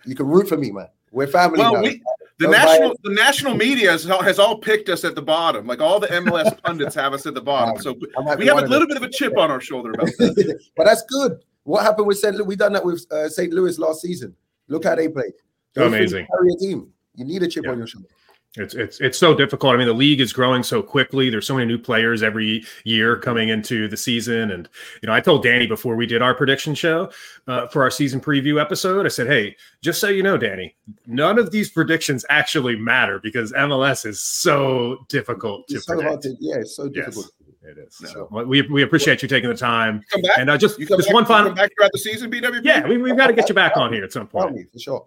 you 0.04 0.14
can 0.14 0.26
root 0.26 0.46
for 0.46 0.58
me, 0.58 0.72
man. 0.72 0.88
We're 1.10 1.26
family 1.26 1.58
Well, 1.58 1.72
now. 1.74 1.82
we, 1.82 2.02
the 2.38 2.44
Don't 2.44 2.52
national 2.52 2.88
buy 2.90 2.94
the 3.04 3.14
national 3.14 3.54
media 3.54 3.90
has, 3.90 4.04
has 4.04 4.38
all 4.38 4.58
picked 4.58 4.88
us 4.88 5.04
at 5.04 5.14
the 5.14 5.22
bottom. 5.22 5.66
Like 5.66 5.80
all 5.80 5.98
the 5.98 6.06
MLS 6.08 6.60
pundits 6.62 6.94
have 6.94 7.12
us 7.12 7.26
at 7.26 7.34
the 7.34 7.40
bottom. 7.40 7.80
So 7.82 7.94
we 8.38 8.46
have 8.46 8.58
a 8.58 8.62
little 8.62 8.80
them. 8.80 8.88
bit 8.88 8.96
of 8.96 9.02
a 9.02 9.08
chip 9.10 9.36
on 9.36 9.50
our 9.50 9.60
shoulder 9.60 9.90
about 9.90 10.06
that. 10.18 10.60
but 10.76 10.84
that's 10.84 11.02
good. 11.04 11.42
What 11.64 11.82
happened 11.82 12.06
with 12.06 12.18
St. 12.18 12.34
Louis? 12.36 12.46
We 12.46 12.56
done 12.56 12.72
that 12.72 12.84
with 12.84 13.04
uh, 13.10 13.28
St. 13.28 13.52
Louis 13.52 13.78
last 13.78 14.00
season. 14.02 14.34
Look 14.68 14.84
how 14.84 14.94
they 14.94 15.08
played. 15.08 15.32
Those 15.74 15.92
things 15.92 16.12
Amazing. 16.12 16.26
Carry 16.26 16.52
a 16.52 16.56
team. 16.56 16.92
You 17.14 17.24
need 17.24 17.42
a 17.42 17.48
chip 17.48 17.64
Yeah. 17.64 17.72
on 17.72 17.78
your 17.78 17.86
shoulder. 17.86 18.08
It's 18.56 18.74
it's 18.74 18.98
it's 19.00 19.18
so 19.18 19.34
difficult. 19.36 19.74
I 19.74 19.76
mean, 19.76 19.86
the 19.86 19.92
league 19.92 20.20
is 20.20 20.32
growing 20.32 20.62
so 20.62 20.82
quickly. 20.82 21.28
There's 21.28 21.46
so 21.46 21.54
many 21.54 21.66
new 21.66 21.76
players 21.78 22.22
every 22.22 22.64
year 22.84 23.16
coming 23.16 23.50
into 23.50 23.88
the 23.88 23.96
season, 23.96 24.50
and 24.50 24.68
you 25.02 25.06
know, 25.06 25.12
I 25.12 25.20
told 25.20 25.42
Danny 25.42 25.66
before 25.66 25.96
we 25.96 26.06
did 26.06 26.22
our 26.22 26.34
prediction 26.34 26.74
show 26.74 27.10
uh, 27.46 27.66
for 27.68 27.82
our 27.82 27.90
season 27.90 28.20
preview 28.22 28.58
episode. 28.60 29.04
I 29.04 29.10
said, 29.10 29.26
"Hey, 29.26 29.54
just 29.82 30.00
so 30.00 30.08
you 30.08 30.22
know, 30.22 30.38
Danny, 30.38 30.74
none 31.06 31.38
of 31.38 31.50
these 31.50 31.70
predictions 31.70 32.24
actually 32.30 32.74
matter 32.74 33.20
because 33.22 33.52
MLS 33.52 34.06
is 34.06 34.18
so 34.18 35.04
difficult 35.08 35.68
to 35.68 35.76
It's 35.76 35.86
so 35.86 36.00
hard 36.00 36.20
predict. 36.22 36.40
to. 36.40 36.46
Yeah, 36.46 36.56
it's 36.56 36.74
so 36.74 36.84
Yes. 36.84 37.04
difficult. 37.04 37.32
It 37.62 37.76
is. 37.86 38.00
No. 38.00 38.08
So 38.30 38.44
we 38.44 38.62
we 38.62 38.82
appreciate 38.82 39.20
you 39.22 39.28
taking 39.28 39.50
the 39.50 39.56
time, 39.56 40.02
Come 40.10 40.22
back. 40.22 40.38
and 40.38 40.48
uh, 40.48 40.56
just 40.56 40.78
just 40.80 40.90
back, 41.06 41.12
one 41.14 41.26
final. 41.26 41.48
come 41.50 41.56
back 41.56 41.70
throughout 41.76 41.92
the 41.92 41.98
season, 41.98 42.30
BWP. 42.30 42.64
Yeah, 42.64 42.88
we 42.88 42.96
we've 42.96 43.16
got 43.16 43.26
to 43.26 43.34
get 43.34 43.46
you 43.50 43.54
back 43.54 43.76
on 43.76 43.92
here 43.92 44.04
at 44.04 44.12
some 44.12 44.26
point. 44.26 44.56
for 44.72 44.78
sure. 44.78 45.06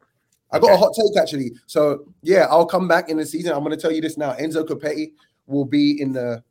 I 0.53 0.59
got 0.59 0.73
a 0.73 0.77
hot 0.77 0.91
take 0.95 1.17
actually. 1.21 1.51
So 1.65 2.05
yeah, 2.21 2.45
I'll 2.49 2.65
come 2.65 2.87
back 2.87 3.09
in 3.09 3.17
the 3.17 3.25
season. 3.25 3.53
I'm 3.53 3.63
going 3.63 3.75
to 3.75 3.81
tell 3.81 3.91
you 3.91 4.01
this 4.01 4.17
now. 4.17 4.33
Enzo 4.33 4.65
Copetti 4.67 5.13
will 5.47 5.65
be 5.65 6.01
in 6.01 6.11
the 6.13 6.43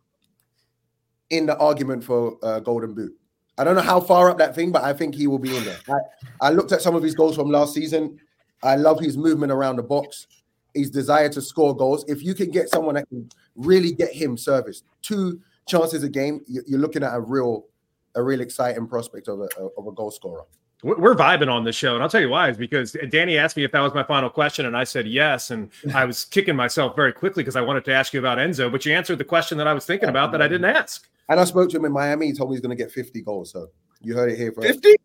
in 1.30 1.46
the 1.46 1.56
argument 1.58 2.02
for 2.02 2.36
uh, 2.42 2.60
Golden 2.60 2.94
Boot. 2.94 3.12
I 3.58 3.64
don't 3.64 3.74
know 3.74 3.82
how 3.82 4.00
far 4.00 4.30
up 4.30 4.38
that 4.38 4.54
thing, 4.54 4.72
but 4.72 4.82
I 4.82 4.92
think 4.92 5.14
he 5.14 5.26
will 5.26 5.38
be 5.38 5.54
in 5.54 5.64
there. 5.64 5.78
I, 5.88 6.48
I 6.48 6.50
looked 6.50 6.72
at 6.72 6.80
some 6.80 6.94
of 6.96 7.02
his 7.02 7.14
goals 7.14 7.36
from 7.36 7.50
last 7.50 7.74
season. 7.74 8.18
I 8.62 8.76
love 8.76 8.98
his 9.00 9.16
movement 9.16 9.52
around 9.52 9.76
the 9.76 9.82
box, 9.82 10.26
his 10.74 10.90
desire 10.90 11.28
to 11.28 11.40
score 11.42 11.76
goals. 11.76 12.04
If 12.08 12.22
you 12.22 12.34
can 12.34 12.50
get 12.50 12.68
someone 12.68 12.94
that 12.94 13.08
can 13.08 13.28
really 13.54 13.92
get 13.92 14.12
him 14.12 14.36
service, 14.36 14.82
two 15.02 15.40
chances 15.66 16.02
a 16.02 16.08
game, 16.08 16.40
you- 16.48 16.62
you're 16.66 16.80
looking 16.80 17.02
at 17.04 17.14
a 17.14 17.20
real, 17.20 17.66
a 18.14 18.22
real 18.22 18.40
exciting 18.40 18.86
prospect 18.88 19.28
of 19.28 19.40
a 19.40 19.48
of 19.78 19.86
a 19.86 19.92
goal 19.92 20.10
scorer. 20.10 20.44
We're 20.82 21.14
vibing 21.14 21.50
on 21.50 21.64
this 21.64 21.76
show, 21.76 21.94
and 21.94 22.02
I'll 22.02 22.08
tell 22.08 22.20
you 22.20 22.30
why. 22.30 22.48
Is 22.48 22.56
because 22.56 22.96
Danny 23.10 23.36
asked 23.36 23.56
me 23.56 23.64
if 23.64 23.72
that 23.72 23.80
was 23.80 23.92
my 23.92 24.02
final 24.02 24.30
question, 24.30 24.64
and 24.66 24.76
I 24.76 24.84
said 24.84 25.06
yes, 25.06 25.50
and 25.50 25.70
I 25.94 26.04
was 26.04 26.24
kicking 26.24 26.56
myself 26.56 26.96
very 26.96 27.12
quickly 27.12 27.42
because 27.42 27.56
I 27.56 27.60
wanted 27.60 27.84
to 27.86 27.92
ask 27.92 28.12
you 28.12 28.20
about 28.20 28.38
Enzo, 28.38 28.70
but 28.72 28.86
you 28.86 28.94
answered 28.94 29.18
the 29.18 29.24
question 29.24 29.58
that 29.58 29.66
I 29.66 29.74
was 29.74 29.84
thinking 29.84 30.08
about 30.08 30.32
that 30.32 30.40
I 30.40 30.48
didn't 30.48 30.64
ask. 30.64 31.08
And 31.28 31.38
I 31.38 31.44
spoke 31.44 31.70
to 31.70 31.76
him 31.76 31.84
in 31.84 31.92
Miami. 31.92 32.26
He 32.26 32.32
told 32.32 32.50
me 32.50 32.56
he's 32.56 32.60
going 32.60 32.76
to 32.76 32.82
get 32.82 32.90
50 32.90 33.20
goals. 33.22 33.52
So 33.52 33.68
you 34.00 34.14
heard 34.14 34.32
it 34.32 34.36
here 34.36 34.52
first. 34.52 34.66
50? 34.66 34.96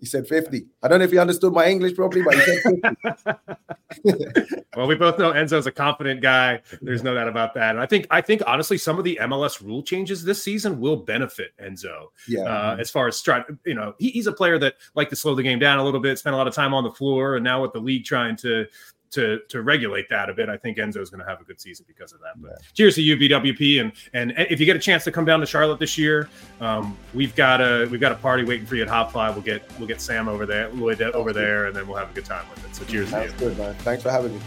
He 0.00 0.06
said 0.06 0.26
50. 0.26 0.66
I 0.82 0.88
don't 0.88 0.98
know 0.98 1.04
if 1.04 1.12
he 1.12 1.18
understood 1.18 1.52
my 1.52 1.66
English 1.68 1.94
properly, 1.94 2.22
but 2.22 2.34
he 2.34 2.40
said 2.40 2.96
50. 4.02 4.54
Well, 4.76 4.88
we 4.88 4.96
both 4.96 5.18
know 5.18 5.32
Enzo's 5.32 5.66
a 5.66 5.72
confident 5.72 6.20
guy. 6.20 6.60
There's 6.82 7.02
no 7.02 7.14
doubt 7.14 7.28
about 7.28 7.54
that. 7.54 7.70
And 7.70 7.80
I 7.80 7.86
think, 7.86 8.06
I 8.10 8.20
think 8.20 8.42
honestly, 8.46 8.76
some 8.76 8.98
of 8.98 9.04
the 9.04 9.18
MLS 9.22 9.62
rule 9.62 9.82
changes 9.82 10.24
this 10.24 10.42
season 10.42 10.80
will 10.80 10.96
benefit 10.96 11.52
Enzo. 11.62 12.06
yeah. 12.26 12.42
uh, 12.42 12.76
as 12.78 12.90
far 12.90 13.06
as 13.06 13.20
trying, 13.22 13.44
you 13.64 13.74
know, 13.74 13.94
he, 13.98 14.10
he's 14.10 14.26
a 14.26 14.32
player 14.32 14.58
that 14.58 14.74
like 14.94 15.10
to 15.10 15.16
slow 15.16 15.34
the 15.34 15.42
game 15.42 15.58
down 15.58 15.78
a 15.78 15.84
little 15.84 16.00
bit, 16.00 16.18
spend 16.18 16.34
a 16.34 16.36
lot 16.36 16.48
of 16.48 16.54
time 16.54 16.74
on 16.74 16.82
the 16.82 16.90
floor, 16.90 17.36
and 17.36 17.44
now 17.44 17.62
with 17.62 17.72
the 17.72 17.78
league 17.78 18.04
trying 18.04 18.36
to 18.36 18.66
to 19.14 19.40
to 19.48 19.62
regulate 19.62 20.08
that 20.10 20.28
a 20.28 20.34
bit, 20.34 20.48
I 20.48 20.56
think 20.56 20.78
Enzo's 20.78 21.10
going 21.10 21.22
to 21.22 21.28
have 21.28 21.40
a 21.40 21.44
good 21.44 21.60
season 21.60 21.84
because 21.88 22.12
of 22.12 22.20
that. 22.20 22.40
But 22.40 22.62
cheers 22.74 22.94
to 22.96 23.02
you, 23.02 23.16
BWP, 23.16 23.80
and 23.80 23.92
and 24.12 24.32
if 24.50 24.60
you 24.60 24.66
get 24.66 24.76
a 24.76 24.80
chance 24.80 25.04
to 25.04 25.12
come 25.12 25.24
down 25.24 25.40
to 25.40 25.46
Charlotte 25.46 25.78
this 25.78 25.96
year, 25.96 26.28
um, 26.60 26.96
we've 27.14 27.34
got 27.34 27.60
a 27.60 27.88
we've 27.90 28.00
got 28.00 28.12
a 28.12 28.16
party 28.16 28.44
waiting 28.44 28.66
for 28.66 28.76
you 28.76 28.82
at 28.82 28.88
HopFly. 28.88 29.32
We'll 29.32 29.42
get 29.42 29.62
we'll 29.78 29.88
get 29.88 30.00
Sam 30.00 30.28
over 30.28 30.46
there, 30.46 30.68
Lloyd 30.70 31.00
over 31.02 31.32
there, 31.32 31.66
and 31.66 31.76
then 31.76 31.86
we'll 31.86 31.96
have 31.98 32.10
a 32.10 32.14
good 32.14 32.24
time 32.24 32.48
with 32.50 32.64
it. 32.64 32.74
So 32.74 32.84
cheers 32.84 33.10
to 33.10 33.22
you. 33.22 33.28
That's 33.28 33.40
good, 33.40 33.58
man. 33.58 33.74
Thanks 33.76 34.02
for 34.02 34.10
having 34.10 34.34
me. 34.34 34.40